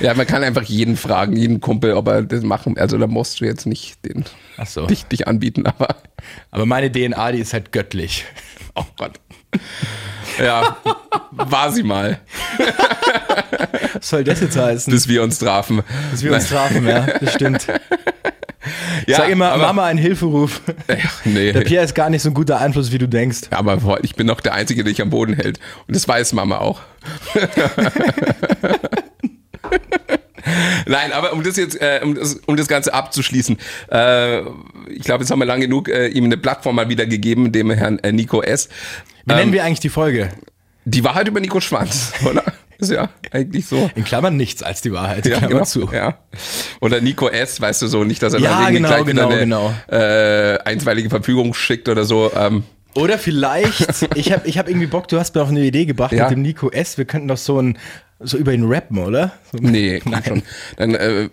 Ja, 0.00 0.14
man 0.14 0.26
kann 0.26 0.42
einfach 0.42 0.62
jeden 0.62 0.96
fragen, 0.96 1.36
jeden 1.36 1.60
Kumpel, 1.60 1.92
ob 1.92 2.08
er 2.08 2.22
das 2.22 2.42
machen. 2.42 2.78
Also 2.78 2.96
da 2.96 3.06
musst 3.06 3.40
du 3.40 3.44
jetzt 3.44 3.66
nicht 3.66 4.02
den, 4.06 4.24
Ach 4.56 4.66
so. 4.66 4.86
dich, 4.86 5.04
dich 5.04 5.28
anbieten, 5.28 5.66
aber 5.66 5.96
Aber 6.50 6.64
meine 6.64 6.90
DNA, 6.90 7.32
die 7.32 7.40
ist 7.40 7.52
halt 7.52 7.70
göttlich. 7.70 8.24
oh 8.74 8.84
Gott. 8.96 9.20
Ja, 10.42 10.78
war 11.30 11.70
sie 11.72 11.82
mal, 11.82 12.18
Was 13.92 14.08
soll 14.08 14.24
das 14.24 14.40
jetzt 14.40 14.56
heißen? 14.56 14.90
bis 14.90 15.06
wir 15.08 15.22
uns 15.22 15.38
trafen. 15.38 15.82
Dass 16.10 16.22
wir 16.22 16.32
uns 16.32 16.48
trafen, 16.48 16.86
ja, 16.86 17.00
das 17.02 17.34
stimmt. 17.34 17.66
ja, 19.06 19.18
Sag 19.18 19.30
immer, 19.30 19.50
aber, 19.52 19.64
Mama, 19.64 19.84
ein 19.86 19.98
Hilferuf. 19.98 20.60
Ja, 20.88 20.96
nee. 21.24 21.52
Der 21.52 21.62
Pierre 21.62 21.84
ist 21.84 21.94
gar 21.94 22.10
nicht 22.10 22.22
so 22.22 22.30
ein 22.30 22.34
guter 22.34 22.60
Einfluss, 22.60 22.92
wie 22.92 22.98
du 22.98 23.08
denkst. 23.08 23.42
Aber 23.50 23.78
boah, 23.78 23.98
ich 24.02 24.14
bin 24.14 24.26
noch 24.26 24.40
der 24.40 24.54
Einzige, 24.54 24.84
der 24.84 24.92
dich 24.92 25.00
am 25.02 25.10
Boden 25.10 25.34
hält. 25.34 25.58
Und 25.86 25.96
das 25.96 26.06
weiß 26.06 26.32
Mama 26.34 26.58
auch. 26.58 26.80
Nein, 30.86 31.12
aber 31.12 31.32
um 31.32 31.42
das 31.42 31.56
jetzt, 31.56 31.80
äh, 31.80 32.00
um, 32.02 32.14
das, 32.14 32.34
um 32.46 32.56
das 32.56 32.68
Ganze 32.68 32.92
abzuschließen, 32.92 33.56
äh, 33.90 34.40
ich 34.88 35.02
glaube, 35.02 35.22
jetzt 35.24 35.30
haben 35.30 35.38
wir 35.38 35.46
lang 35.46 35.60
genug 35.60 35.88
äh, 35.88 36.08
ihm 36.08 36.24
eine 36.24 36.36
Plattform 36.36 36.76
mal 36.76 36.88
wieder 36.88 37.06
gegeben, 37.06 37.50
dem 37.50 37.70
Herrn 37.70 37.98
äh, 38.00 38.12
Nico 38.12 38.42
S. 38.42 38.68
Wie 39.24 39.32
Ähm, 39.32 39.38
nennen 39.38 39.52
wir 39.52 39.64
eigentlich 39.64 39.80
die 39.80 39.88
Folge? 39.88 40.28
Die 40.84 41.02
Wahrheit 41.02 41.28
über 41.28 41.40
Nico 41.40 41.60
Schwanz, 41.60 42.12
oder? 42.24 42.44
Ist 42.84 42.96
ja 42.96 43.08
eigentlich 43.30 43.66
so. 43.66 43.90
In 43.94 44.04
Klammern 44.04 44.36
nichts 44.36 44.62
als 44.62 44.80
die 44.82 44.92
Wahrheit. 44.92 45.26
Ja, 45.26 45.38
Klammer 45.38 45.48
genau. 45.54 45.64
zu. 45.64 45.88
Ja. 45.92 46.18
Oder 46.80 47.00
Nico 47.00 47.28
S, 47.28 47.60
weißt 47.60 47.82
du 47.82 47.86
so, 47.86 48.04
nicht, 48.04 48.22
dass 48.22 48.34
er 48.34 48.40
Ja, 48.40 48.70
genau, 48.70 48.88
gleich 48.88 49.04
genau, 49.04 49.72
eine 49.88 50.58
äh, 50.58 50.58
einstweilige 50.68 51.10
Verfügung 51.10 51.54
schickt 51.54 51.88
oder 51.88 52.04
so. 52.04 52.30
Ähm, 52.36 52.64
Oder 52.94 53.18
vielleicht, 53.18 54.06
ich 54.14 54.32
habe 54.32 54.46
ich 54.46 54.58
hab 54.58 54.68
irgendwie 54.68 54.86
Bock, 54.86 55.08
du 55.08 55.18
hast 55.18 55.34
mir 55.34 55.42
auf 55.42 55.48
eine 55.48 55.60
Idee 55.60 55.84
gebracht 55.84 56.12
Ja. 56.12 56.24
mit 56.28 56.32
dem 56.36 56.42
Nico 56.42 56.70
S. 56.70 56.96
Wir 56.98 57.04
könnten 57.04 57.28
doch 57.28 57.36
so 57.38 57.60
ein, 57.60 57.78
so 58.20 58.36
über 58.36 58.52
ihn 58.52 58.64
rappen, 58.64 58.98
oder? 58.98 59.32
So, 59.52 59.58
Nee, 59.60 60.00
komm 60.04 60.14
schon. 60.26 60.42
Dann, 60.76 60.94
äh, 60.94 61.28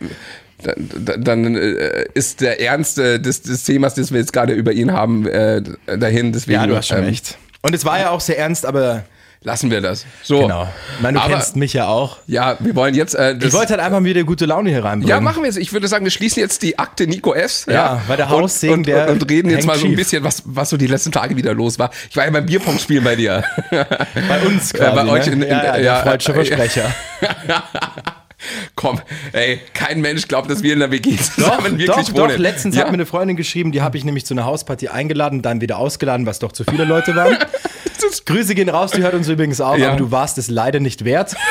dann, 0.64 1.24
dann 1.24 1.56
äh, 1.56 2.06
ist 2.14 2.42
der 2.42 2.62
Ernst 2.62 3.00
äh, 3.00 3.20
des, 3.20 3.42
des 3.42 3.64
Themas, 3.64 3.96
das 3.96 4.12
wir 4.12 4.20
jetzt 4.20 4.34
gerade 4.34 4.54
über 4.54 4.72
ihn 4.72 4.92
haben, 4.92 5.28
äh, 5.28 5.62
dahin. 5.98 6.32
Deswegen, 6.34 6.60
ja, 6.60 6.68
du 6.68 6.76
hast 6.76 6.88
schon 6.88 7.00
ähm, 7.00 7.06
recht. 7.06 7.38
Und 7.64 7.76
es 7.76 7.86
war 7.86 8.00
ja 8.00 8.10
auch 8.10 8.22
sehr 8.22 8.38
ernst, 8.40 8.66
aber 8.66 9.04
Lassen 9.44 9.72
wir 9.72 9.82
das. 9.82 10.06
So. 10.22 10.42
genau. 10.42 10.68
Ich 10.98 11.02
meine, 11.02 11.18
du 11.18 11.24
Aber- 11.26 11.34
kennst 11.34 11.56
mich 11.56 11.74
ja 11.74 11.88
auch. 11.88 12.18
Ja, 12.28 12.58
wir 12.60 12.76
wollen 12.76 12.94
jetzt. 12.94 13.16
Äh, 13.16 13.38
Ich 13.42 13.52
wollte 13.54 13.72
halt 13.74 13.82
einfach 13.82 14.04
wieder 14.04 14.24
gute 14.24 14.46
Laune 14.46 14.70
hier 14.70 14.84
reinbringen. 14.84 15.08
ja, 15.10 15.20
machen 15.20 15.42
wir 15.42 15.50
es. 15.50 15.58
Ich 15.58 15.74
würde 15.74 15.88
sagen, 15.88 16.04
wir 16.06 16.12
schließen 16.12 16.40
jetzt 16.42 16.62
die 16.62 16.78
Akte 16.78 17.08
Nico 17.08 17.34
S. 17.34 17.66
Ja, 17.68 18.02
weil 18.08 18.18
der 18.18 18.30
Haussegen, 18.30 18.74
und, 18.76 18.80
und, 18.82 18.86
der 18.88 19.10
und 19.10 19.28
reden 19.32 19.50
jetzt 19.50 19.66
mal 19.66 19.78
so 19.80 19.88
ein 19.88 19.96
bisschen, 19.96 20.24
was, 20.24 20.44
was 20.46 20.70
so 20.70 20.78
die 20.78 20.86
letzten 20.86 21.12
Tage 21.12 21.36
wieder 21.38 21.56
los 21.56 21.80
war. 21.80 21.90
Ich 22.12 22.16
war 22.16 22.26
ja 22.26 22.30
beim 22.30 22.46
Bierpong-Spielen 22.46 23.04
bei 23.04 23.16
dir. 23.16 23.44
Bei 23.72 24.40
uns 24.46 24.74
quasi. 24.74 24.96
bei 24.96 25.08
euch 25.08 25.26
ne? 25.26 25.34
in- 25.34 25.42
in- 25.42 25.50
ja, 25.50 25.64
ja, 25.66 25.72
der 25.74 25.82
ja, 25.84 25.96
freudsche 26.04 26.32
äh, 26.34 26.36
Versprecher. 26.36 26.96
Komm, 28.76 29.00
ey, 29.34 29.60
kein 29.74 30.02
Mensch 30.02 30.28
glaubt, 30.28 30.50
dass 30.50 30.64
wir 30.64 30.74
in 30.74 30.80
der 30.80 30.90
WG 30.92 31.16
Doch, 31.16 31.24
zusammen 31.36 31.78
wirklich 31.78 32.08
doch, 32.08 32.14
wohnen. 32.16 32.30
doch, 32.32 32.38
letztens 32.38 32.76
ja? 32.76 32.82
hat 32.82 32.88
mir 32.90 32.96
eine 32.96 33.06
Freundin 33.06 33.38
geschrieben, 33.38 33.72
die 33.72 33.82
habe 33.84 33.98
ich 33.98 34.04
nämlich 34.04 34.26
zu 34.26 34.34
einer 34.34 34.46
Hausparty 34.46 34.88
eingeladen, 34.88 35.42
dann 35.44 35.62
wieder 35.62 35.78
ausgeladen, 35.78 36.26
was 36.26 36.40
doch 36.40 36.52
zu 36.52 36.64
viele 36.64 36.84
Leute 36.86 37.16
waren. 37.16 37.38
Grüße 38.26 38.56
gehen 38.56 38.70
raus, 38.70 38.92
die 38.92 39.02
hört 39.02 39.14
uns 39.14 39.28
übrigens 39.28 39.62
auch, 39.62 39.78
Ja. 39.78 39.90
aber 39.90 39.98
du 39.98 40.12
warst 40.12 40.38
es 40.38 40.50
leider 40.50 40.80
nicht 40.80 41.04
wert. 41.06 41.36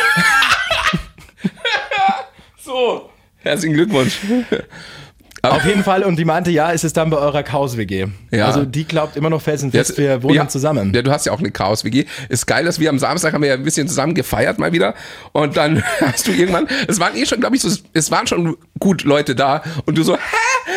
So, 2.63 3.11
herzlichen 3.39 3.75
Glückwunsch. 3.75 4.19
Auf 5.43 5.65
jeden 5.65 5.85
Fall, 5.85 6.03
und 6.03 6.17
die 6.17 6.25
meinte, 6.25 6.51
ja, 6.51 6.71
ist 6.71 6.85
es 6.85 6.93
dann 6.93 7.09
bei 7.09 7.17
eurer 7.17 7.43
Chaos-WG. 7.43 8.09
Ja. 8.31 8.47
Also 8.47 8.65
die 8.65 8.85
glaubt 8.85 9.17
immer 9.17 9.31
noch 9.31 9.41
felsenfest, 9.41 9.97
wir 9.97 10.23
wohnen 10.23 10.35
ja, 10.35 10.49
zusammen. 10.49 10.93
Ja, 10.95 11.03
du 11.03 11.11
hast 11.11 11.25
ja 11.25 11.33
auch 11.33 11.39
eine 11.39 11.51
Chaos-WG. 11.51 12.05
Ist 12.29 12.47
geil, 12.47 12.65
dass 12.65 12.79
wir 12.79 12.91
am 12.91 12.99
Samstag 12.99 13.33
haben 13.33 13.43
wir 13.43 13.49
ja 13.49 13.55
ein 13.55 13.63
bisschen 13.63 13.89
zusammen 13.89 14.15
gefeiert 14.15 14.59
mal 14.59 14.73
wieder. 14.73 14.95
Und 15.33 15.57
dann 15.57 15.83
hast 16.01 16.27
du 16.27 16.33
irgendwann, 16.33 16.69
es 16.89 17.01
waren 17.01 17.17
eh 17.17 17.25
schon, 17.25 17.41
glaube 17.41 17.57
ich, 17.57 17.63
so, 17.63 17.71
es 17.95 18.11
waren 18.11 18.27
schon 18.27 18.57
gut 18.79 19.05
Leute 19.05 19.35
da. 19.35 19.63
Und 19.87 19.97
du 19.97 20.03
so, 20.03 20.17
hä? 20.17 20.21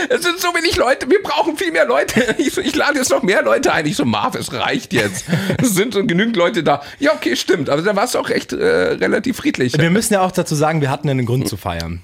Es 0.09 0.23
sind 0.23 0.39
so 0.39 0.47
wenig 0.49 0.77
Leute, 0.77 1.09
wir 1.09 1.21
brauchen 1.21 1.57
viel 1.57 1.71
mehr 1.71 1.85
Leute. 1.85 2.23
Ich, 2.37 2.53
so, 2.53 2.61
ich 2.61 2.75
lade 2.75 2.97
jetzt 2.97 3.11
noch 3.11 3.21
mehr 3.21 3.43
Leute 3.43 3.71
ein. 3.71 3.85
Ich 3.85 3.95
so, 3.95 4.05
Marv, 4.05 4.35
es 4.35 4.51
reicht 4.51 4.91
jetzt. 4.91 5.25
Es 5.61 5.75
sind 5.75 5.93
so 5.93 6.05
genügend 6.05 6.35
Leute 6.35 6.63
da. 6.63 6.81
Ja, 6.99 7.13
okay, 7.13 7.35
stimmt. 7.35 7.69
Aber 7.69 7.81
da 7.81 7.95
warst 7.95 8.15
du 8.15 8.19
auch 8.19 8.29
echt 8.29 8.53
äh, 8.53 8.65
relativ 8.65 9.37
friedlich. 9.37 9.77
Wir 9.77 9.89
müssen 9.91 10.13
ja 10.13 10.21
auch 10.21 10.31
dazu 10.31 10.55
sagen, 10.55 10.81
wir 10.81 10.89
hatten 10.89 11.09
einen 11.09 11.25
Grund 11.25 11.47
zu 11.47 11.57
feiern. 11.57 12.01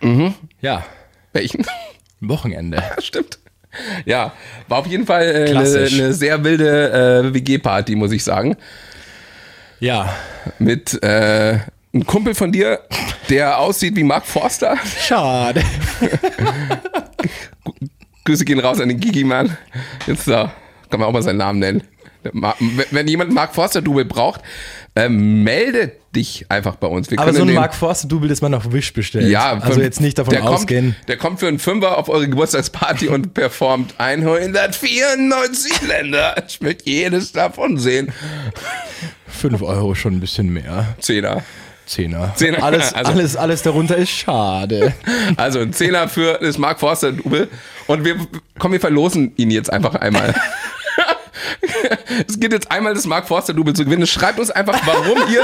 Mhm. 0.00 0.34
Ja, 0.60 0.84
Welchen? 1.32 1.64
Wochenende. 2.20 2.82
Stimmt. 2.98 3.38
Ja, 4.04 4.32
war 4.68 4.78
auf 4.78 4.86
jeden 4.86 5.06
Fall 5.06 5.22
äh, 5.22 5.56
eine, 5.56 6.12
sehr 6.12 6.42
wilde 6.42 7.30
äh, 7.30 7.34
WG-Party, 7.34 7.94
muss 7.94 8.12
ich 8.12 8.24
sagen. 8.24 8.56
Ja, 9.78 10.14
Mit 10.58 11.00
äh, 11.02 11.58
einem 11.92 12.06
Kumpel 12.06 12.34
von 12.34 12.52
dir, 12.52 12.80
der 13.28 13.58
aussieht 13.58 13.96
wie 13.96 14.02
Mark 14.02 14.26
Forster. 14.26 14.76
schade. 14.98 15.62
Grüße 18.24 18.44
gehen 18.44 18.60
raus 18.60 18.80
an 18.80 18.88
den 18.88 19.00
Gigi-Mann. 19.00 19.56
Jetzt 20.06 20.26
so, 20.26 20.32
kann 20.32 21.00
man 21.00 21.04
auch 21.04 21.12
mal 21.12 21.22
seinen 21.22 21.38
Namen 21.38 21.60
nennen. 21.60 21.82
Wenn 22.90 23.08
jemand 23.08 23.32
Mark 23.32 23.54
Forster-Double 23.54 24.04
braucht, 24.04 24.42
äh, 24.94 25.08
melde 25.08 25.92
dich 26.14 26.46
einfach 26.48 26.74
bei 26.76 26.88
uns. 26.88 27.10
Wir 27.10 27.18
Aber 27.20 27.32
so 27.32 27.42
ein 27.42 27.54
Mark 27.54 27.74
Forster-Double, 27.74 28.28
das 28.28 28.40
man 28.42 28.52
auf 28.54 28.72
Wish 28.72 28.92
bestellt. 28.92 29.28
Ja, 29.28 29.58
also 29.60 29.80
jetzt 29.80 30.00
nicht 30.00 30.18
davon 30.18 30.34
der 30.34 30.44
ausgehen. 30.44 30.94
Kommt, 30.96 31.08
der 31.08 31.16
kommt 31.16 31.40
für 31.40 31.46
einen 31.48 31.58
Fünfer 31.60 31.96
auf 31.96 32.08
eure 32.08 32.28
Geburtstagsparty 32.28 33.08
und 33.08 33.32
performt 33.32 33.94
194 33.98 35.82
Länder. 35.82 36.34
Ich 36.48 36.60
möchte 36.60 36.90
jedes 36.90 37.32
davon 37.32 37.78
sehen. 37.78 38.12
5 39.28 39.62
Euro 39.62 39.94
schon 39.94 40.14
ein 40.14 40.20
bisschen 40.20 40.52
mehr. 40.52 40.94
Zehner. 40.98 41.44
Zehner. 41.86 42.32
Zehner. 42.36 42.62
Alles, 42.62 42.92
Also- 42.94 43.12
alles, 43.12 43.36
alles 43.36 43.62
darunter 43.62 43.96
ist 43.96 44.10
schade. 44.10 44.92
Also 45.36 45.60
ein 45.60 45.72
Zehner 45.72 46.08
für 46.08 46.38
das 46.40 46.58
Mark 46.58 46.80
Forster 46.80 47.12
Double. 47.12 47.48
Und 47.86 48.04
wir, 48.04 48.16
komm, 48.58 48.72
wir 48.72 48.80
verlosen 48.80 49.32
ihn 49.36 49.50
jetzt 49.50 49.72
einfach 49.72 49.94
einmal. 49.94 50.34
es 52.28 52.38
gibt 52.38 52.52
jetzt 52.52 52.70
einmal 52.70 52.94
das 52.94 53.06
Mark 53.06 53.28
Forster 53.28 53.52
Double 53.54 53.74
zu 53.74 53.84
gewinnen. 53.84 54.06
Schreibt 54.06 54.38
uns 54.38 54.50
einfach, 54.50 54.80
warum 54.86 55.18
ihr 55.32 55.42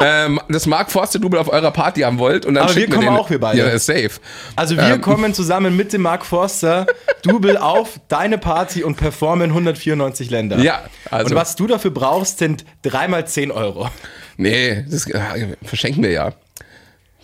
ähm, 0.00 0.40
das 0.48 0.66
Mark 0.66 0.90
Forster 0.90 1.18
Double 1.18 1.38
auf 1.38 1.48
eurer 1.48 1.70
Party 1.70 2.00
haben 2.00 2.18
wollt. 2.18 2.46
Und 2.46 2.54
dann 2.54 2.64
Aber 2.64 2.74
wir 2.76 2.88
kommen 2.88 3.00
den, 3.02 3.08
auch, 3.10 3.30
wir 3.30 3.40
beide. 3.40 3.58
Ja, 3.58 3.78
safe. 3.78 4.10
Also 4.56 4.76
wir 4.76 4.84
Ähm. 4.84 5.00
kommen 5.00 5.34
zusammen 5.34 5.76
mit 5.76 5.92
dem 5.92 6.02
Mark 6.02 6.24
Forster 6.26 6.86
Double 7.22 7.56
auf 7.56 8.00
deine 8.08 8.38
Party 8.38 8.82
und 8.84 8.96
performen 8.96 9.50
194 9.50 10.30
Länder. 10.30 10.58
Ja, 10.58 10.82
also- 11.10 11.30
Und 11.30 11.34
was 11.40 11.56
du 11.56 11.66
dafür 11.66 11.90
brauchst, 11.90 12.38
sind 12.38 12.64
dreimal 12.82 13.26
10 13.26 13.50
Euro. 13.50 13.90
Nee, 14.36 14.84
das 14.88 15.06
äh, 15.08 15.20
verschenken 15.62 16.02
wir 16.02 16.10
ja. 16.10 16.32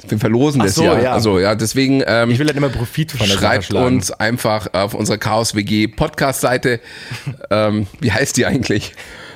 Wir 0.08 0.18
verlosen 0.18 0.60
das 0.60 0.74
so, 0.74 0.84
ja. 0.84 1.00
ja. 1.00 1.12
Also 1.12 1.38
ja, 1.38 1.54
deswegen 1.54 2.02
ähm, 2.06 2.30
Ich 2.30 2.38
will 2.38 2.46
halt 2.46 2.56
immer 2.56 2.68
Profit 2.68 3.12
von 3.12 3.26
der 3.26 3.34
schreibt 3.34 3.72
uns 3.72 4.10
einfach 4.10 4.68
auf 4.72 4.94
unserer 4.94 5.18
Chaos 5.18 5.54
WG 5.54 5.88
Podcast 5.88 6.40
Seite. 6.40 6.80
ähm, 7.50 7.86
wie 8.00 8.12
heißt 8.12 8.36
die 8.36 8.46
eigentlich? 8.46 8.92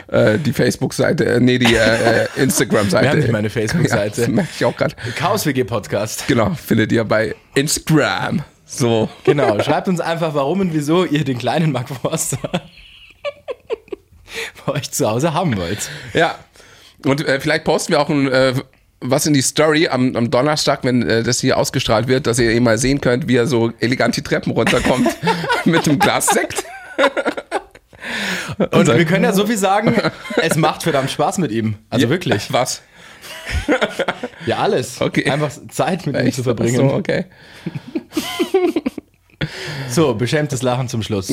Äh, 0.08 0.38
die 0.38 0.52
Facebook-Seite, 0.52 1.24
äh, 1.24 1.40
nee, 1.40 1.58
die 1.58 1.74
äh, 1.74 2.24
äh, 2.24 2.26
Instagram-Seite. 2.36 3.02
Wir 3.02 3.10
haben 3.10 3.18
nicht 3.18 3.32
mal 3.32 3.38
eine 3.38 3.50
Facebook-Seite. 3.60 4.22
Ja, 4.22 4.28
merke 4.28 4.50
ich 4.54 4.64
auch 4.64 4.76
gerade. 4.76 4.94
Chaos 5.16 5.46
WG 5.46 5.64
Podcast. 5.64 6.28
Genau, 6.28 6.54
findet 6.54 6.92
ihr 6.92 7.04
bei 7.04 7.34
Instagram. 7.54 8.44
So. 8.64 9.08
Genau, 9.24 9.58
schreibt 9.62 9.88
uns 9.88 10.00
einfach, 10.00 10.34
warum 10.34 10.60
und 10.60 10.74
wieso 10.74 11.04
ihr 11.04 11.24
den 11.24 11.38
kleinen 11.38 11.72
Mark 11.72 11.88
Forster 11.88 12.38
bei 14.64 14.72
euch 14.74 14.90
zu 14.90 15.08
Hause 15.08 15.34
haben 15.34 15.56
wollt. 15.56 15.90
Ja. 16.12 16.36
Und 17.04 17.26
äh, 17.26 17.40
vielleicht 17.40 17.64
posten 17.64 17.92
wir 17.92 18.00
auch 18.00 18.08
ein, 18.08 18.28
äh, 18.28 18.54
was 19.00 19.26
in 19.26 19.34
die 19.34 19.42
Story 19.42 19.88
am, 19.88 20.16
am 20.16 20.30
Donnerstag, 20.30 20.84
wenn 20.84 21.02
äh, 21.08 21.22
das 21.22 21.40
hier 21.40 21.58
ausgestrahlt 21.58 22.08
wird, 22.08 22.26
dass 22.26 22.38
ihr 22.38 22.50
eh 22.50 22.60
mal 22.60 22.78
sehen 22.78 23.00
könnt, 23.00 23.28
wie 23.28 23.36
er 23.36 23.46
so 23.46 23.72
elegant 23.80 24.16
die 24.16 24.22
Treppen 24.22 24.52
runterkommt 24.52 25.08
mit 25.64 25.86
dem 25.86 25.98
Glas 25.98 26.26
Sekt. 26.26 26.64
Und 28.70 28.86
wir 28.86 29.04
können 29.04 29.24
ja 29.24 29.32
so 29.32 29.46
viel 29.46 29.58
sagen, 29.58 29.94
es 30.40 30.56
macht 30.56 30.82
verdammt 30.82 31.10
Spaß 31.10 31.38
mit 31.38 31.50
ihm. 31.50 31.76
Also 31.90 32.06
Ja, 32.06 32.10
wirklich. 32.10 32.52
Was? 32.52 32.82
Ja, 34.46 34.58
alles. 34.58 35.00
Okay. 35.00 35.28
Einfach 35.30 35.50
Zeit 35.68 36.06
mit 36.06 36.16
ihm 36.16 36.26
Echt? 36.26 36.36
zu 36.36 36.42
verbringen. 36.42 36.76
So, 36.88 36.94
okay. 36.94 37.26
So, 39.88 40.14
beschämtes 40.14 40.62
Lachen 40.62 40.88
zum 40.88 41.02
Schluss. 41.02 41.32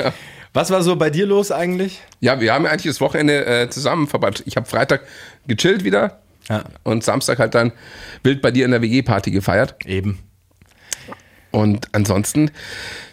Was 0.52 0.70
war 0.70 0.82
so 0.82 0.96
bei 0.96 1.10
dir 1.10 1.26
los 1.26 1.52
eigentlich? 1.52 2.00
Ja, 2.20 2.40
wir 2.40 2.54
haben 2.54 2.64
ja 2.64 2.70
eigentlich 2.70 2.90
das 2.90 3.00
Wochenende 3.00 3.44
äh, 3.44 3.68
zusammen 3.68 4.06
verbracht. 4.06 4.42
Ich 4.46 4.56
habe 4.56 4.66
Freitag 4.66 5.02
gechillt 5.46 5.84
wieder 5.84 6.20
Ja, 6.50 6.64
und 6.82 7.02
Samstag 7.04 7.38
halt 7.38 7.54
dann 7.54 7.72
wild 8.24 8.42
bei 8.42 8.50
dir 8.50 8.64
in 8.66 8.72
der 8.72 8.82
WG-Party 8.82 9.30
gefeiert. 9.30 9.86
eben. 9.86 10.18
Und 11.52 11.88
ansonsten, 11.92 12.50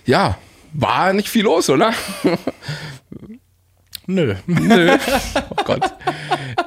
ja, 0.06 0.38
war 0.74 1.14
nicht 1.14 1.30
viel 1.30 1.44
los, 1.44 1.70
oder? 1.70 1.94
Nö. 4.08 4.36
Nö. 4.48 4.98
Oh 5.50 5.64
Gott. 5.66 5.94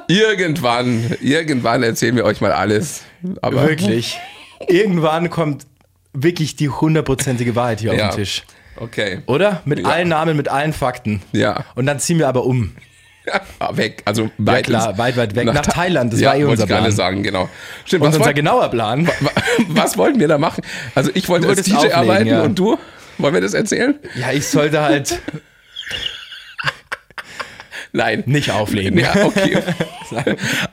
Irgendwann, 0.07 1.15
irgendwann 1.21 1.81
erzählen 1.83 2.15
wir 2.15 2.25
euch 2.25 2.39
mal 2.41 2.51
alles. 2.51 3.03
Aber 3.41 3.67
Wirklich. 3.67 4.19
Irgendwann 4.67 5.29
kommt 5.29 5.65
wirklich 6.13 6.55
die 6.55 6.69
hundertprozentige 6.69 7.55
Wahrheit 7.55 7.79
hier 7.81 7.93
Ja. 7.95 8.09
auf 8.09 8.15
den 8.15 8.21
Tisch. 8.23 8.43
Okay. 8.75 9.21
Oder? 9.25 9.61
Mit 9.65 9.79
Ja. 9.79 9.85
allen 9.87 10.09
Namen, 10.09 10.37
mit 10.37 10.49
allen 10.49 10.73
Fakten. 10.73 11.21
Ja. 11.31 11.65
Und 11.75 11.85
dann 11.87 11.99
ziehen 11.99 12.19
wir 12.19 12.27
aber 12.27 12.45
um. 12.45 12.75
Ja, 13.59 13.77
weg. 13.77 14.01
Also 14.05 14.29
weit 14.37 14.65
klar, 14.65 14.89
ins- 14.89 14.97
weit, 14.97 15.17
weit 15.17 15.35
weg. 15.35 15.45
Nach 15.45 15.61
Tha- 15.61 15.71
Thailand, 15.71 16.13
das 16.13 16.19
ja, 16.19 16.29
war 16.29 16.37
eh 16.37 16.43
unser 16.43 16.65
Plan. 16.67 16.91
sagen, 16.91 17.23
genau. 17.23 17.49
Stimmt, 17.85 18.01
was, 18.03 18.15
unser 18.15 18.25
wollt, 18.25 18.35
genauer 18.35 18.69
Plan. 18.69 19.07
was 19.67 19.97
wollten 19.97 20.19
wir 20.19 20.27
da 20.27 20.37
machen? 20.37 20.63
Also 20.95 21.11
ich 21.13 21.27
wollte 21.29 21.47
als 21.47 21.61
DJ 21.63 21.75
auflegen, 21.75 21.93
arbeiten 21.95 22.27
ja. 22.27 22.41
und 22.43 22.57
du? 22.57 22.77
Wollen 23.17 23.33
wir 23.33 23.41
das 23.41 23.53
erzählen? 23.53 23.95
Ja, 24.15 24.31
ich 24.31 24.47
sollte 24.47 24.81
halt 24.81 25.19
Nein. 27.93 28.23
nicht 28.25 28.51
auflegen. 28.51 28.97
Ja, 28.97 29.13
okay. 29.25 29.57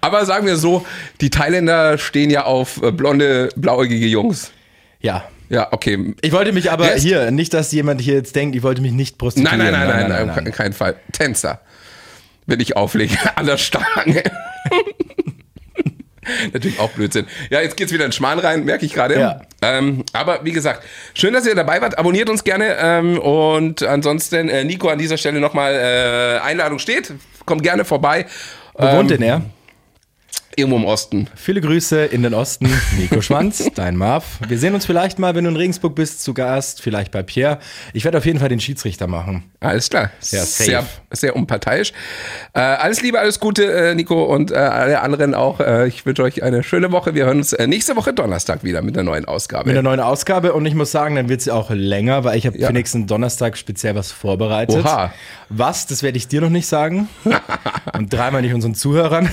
Aber 0.01 0.25
sagen 0.25 0.47
wir 0.47 0.57
so, 0.57 0.87
die 1.21 1.31
Thailänder 1.31 1.99
stehen 1.99 2.31
ja 2.31 2.44
auf 2.44 2.81
äh, 2.83 2.92
blonde, 2.92 3.49
blauäugige 3.57 4.07
Jungs. 4.07 4.53
Ja. 5.01 5.25
Ja, 5.49 5.73
okay. 5.73 6.14
Ich 6.21 6.33
wollte 6.33 6.53
mich 6.53 6.71
aber 6.71 6.87
hier, 6.94 7.31
nicht, 7.31 7.55
dass 7.55 7.73
jemand 7.73 8.01
hier 8.01 8.14
jetzt 8.14 8.37
denkt, 8.37 8.55
ich 8.55 8.62
wollte 8.62 8.83
mich 8.83 8.92
nicht 8.92 9.12
Nein, 9.14 9.18
prostituieren. 9.18 9.59
nein, 9.59 9.73
nein, 9.73 10.09
nein, 10.09 10.27
nein, 10.29 10.49
auf 10.49 10.55
keinen 10.57 10.73
Fall. 10.75 10.97
Tänzer. 11.12 11.61
Will 12.49 12.61
ich 12.61 12.77
auflegen. 12.77 13.17
An 13.37 13.47
der 13.47 13.59
Stange. 13.59 14.25
Natürlich 16.53 16.79
auch 16.81 16.91
Blödsinn. 16.91 17.27
Ja, 17.51 17.61
jetzt 17.61 17.77
geht's 17.77 17.93
wieder 17.93 18.05
in 18.05 18.13
Schmarrn 18.13 18.39
rein, 18.39 18.65
merke 18.65 18.85
ich 18.85 18.93
gerade. 18.93 19.19
Ja. 19.19 19.41
Ähm, 19.63 20.05
aber 20.13 20.45
wie 20.45 20.53
gesagt, 20.53 20.83
schön, 21.15 21.33
dass 21.33 21.47
ihr 21.47 21.55
dabei 21.55 21.81
wart. 21.81 21.99
Abonniert 21.99 22.29
uns 22.29 22.45
gerne. 22.45 22.77
Ähm, 22.81 23.19
und 23.19 23.83
ansonsten, 23.83 24.49
äh, 24.49 24.65
Nico, 24.65 24.89
an 24.89 24.99
dieser 24.99 25.17
Stelle 25.17 25.41
nochmal 25.41 25.75
äh, 25.75 26.41
Einladung 26.41 26.79
steht. 26.79 27.15
Kommt 27.47 27.63
gerne 27.63 27.85
vorbei. 27.85 28.27
Wo 28.75 28.87
wohnt 28.93 29.11
denn 29.11 29.23
er? 29.23 29.43
Irgendwo 30.59 30.77
im 30.79 30.87
Osten. 30.87 31.29
Viele 31.37 31.61
Grüße 31.61 32.07
in 32.07 32.25
den 32.25 32.35
Osten. 32.35 32.68
Nico 32.99 33.21
Schwanz, 33.23 33.71
dein 33.77 33.94
Marv. 33.94 34.25
Wir 34.49 34.59
sehen 34.59 34.75
uns 34.75 34.85
vielleicht 34.87 35.21
mal, 35.21 35.37
wenn 35.37 35.44
du 35.44 35.51
in 35.51 35.57
Regensburg 35.57 35.94
bist, 35.94 36.21
zu 36.25 36.35
Gast, 36.35 36.83
vielleicht 36.83 37.12
bei 37.12 37.23
Pierre. 37.23 37.59
Ich 37.92 38.03
werde 38.05 38.18
auf 38.18 38.27
jeden 38.27 38.40
Fall 38.40 38.49
den 38.49 38.59
Schiedsrichter 38.59 39.07
machen. 39.07 39.44
Alles 39.61 39.88
klar. 39.88 40.11
Ja, 40.33 40.40
safe. 40.40 40.64
sehr, 40.64 40.87
sehr 41.12 41.37
unparteiisch. 41.37 41.92
Äh, 42.55 42.59
alles 42.59 43.03
Liebe, 43.03 43.21
alles 43.21 43.38
Gute, 43.38 43.73
äh, 43.73 43.94
Nico 43.94 44.25
und 44.25 44.51
äh, 44.51 44.57
alle 44.57 45.01
anderen 45.01 45.33
auch. 45.35 45.61
Äh, 45.61 45.87
ich 45.87 46.05
wünsche 46.07 46.25
euch 46.25 46.42
eine 46.42 46.64
schöne 46.64 46.90
Woche. 46.90 47.14
Wir 47.14 47.27
hören 47.27 47.38
uns 47.38 47.53
äh, 47.53 47.68
nächste 47.68 47.94
Woche 47.94 48.12
Donnerstag 48.12 48.64
wieder 48.64 48.83
mit 48.83 48.97
einer 48.99 49.05
neuen 49.09 49.27
Ausgabe. 49.27 49.66
Mit 49.68 49.77
einer 49.79 49.83
neuen 49.88 50.01
Ausgabe 50.01 50.55
und 50.55 50.66
ich 50.66 50.75
muss 50.75 50.90
sagen, 50.90 51.14
dann 51.14 51.29
wird 51.29 51.40
sie 51.40 51.53
auch 51.53 51.71
länger, 51.71 52.25
weil 52.25 52.37
ich 52.37 52.47
habe 52.49 52.59
Ja. 52.59 52.66
für 52.66 52.73
nächsten 52.73 53.07
Donnerstag 53.07 53.57
speziell 53.57 53.94
was 53.94 54.11
vorbereitet. 54.11 54.85
Oha. 54.85 55.12
Was, 55.51 55.87
das 55.87 56.03
werde 56.03 56.18
ich 56.18 56.27
dir 56.27 56.40
noch 56.40 56.51
nicht 56.51 56.66
sagen. 56.66 57.09
und 57.97 58.12
dreimal 58.12 58.42
nicht 58.42 58.55
unseren 58.55 58.75
Zuhörern. 58.75 59.29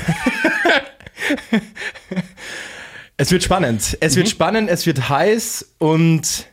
es 3.18 3.32
wird 3.32 3.44
spannend. 3.44 3.98
Es 4.00 4.14
Mhm. 4.14 4.18
wird 4.18 4.30
spannend, 4.30 4.70
es 4.70 4.86
wird 4.86 5.10
heiß 5.10 5.74
und 5.78 6.48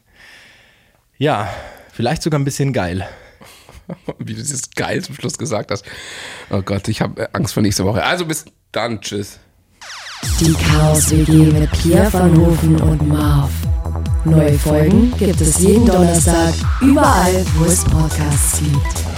ja, 1.18 1.49
vielleicht 1.92 2.23
sogar 2.23 2.40
ein 2.40 2.45
bisschen 2.45 2.73
geil. 2.73 3.07
Wie 4.18 4.35
du 4.35 4.40
das 4.42 4.71
geil 4.75 5.03
zum 5.03 5.14
Schluss 5.14 5.37
gesagt 5.38 5.71
hast. 5.71 5.85
Oh 6.51 6.62
Gott, 6.62 6.88
ich 6.88 7.01
habe 7.01 7.29
Angst 7.35 7.55
vor 7.55 7.62
nächste 7.62 7.85
Woche. 7.85 8.05
Also 8.05 8.25
bis 8.27 8.45
dann. 8.71 9.01
Tschüss. 9.01 9.38
Die 10.40 10.53
Chaos-WG 10.53 11.33
mit 11.53 11.71
Pierre 11.73 12.12
van 12.12 12.37
Hofen 12.38 12.81
und 12.81 13.09
Marv. 13.09 13.51
Neue 14.25 14.57
Folgen 14.57 15.12
gibt 15.18 15.40
es 15.40 15.59
jeden 15.59 15.85
Donnerstag, 15.85 16.55
überall, 16.81 17.45
wo 17.57 17.64
es 17.64 17.85
Podcasts 17.85 18.61
gibt. 18.61 19.12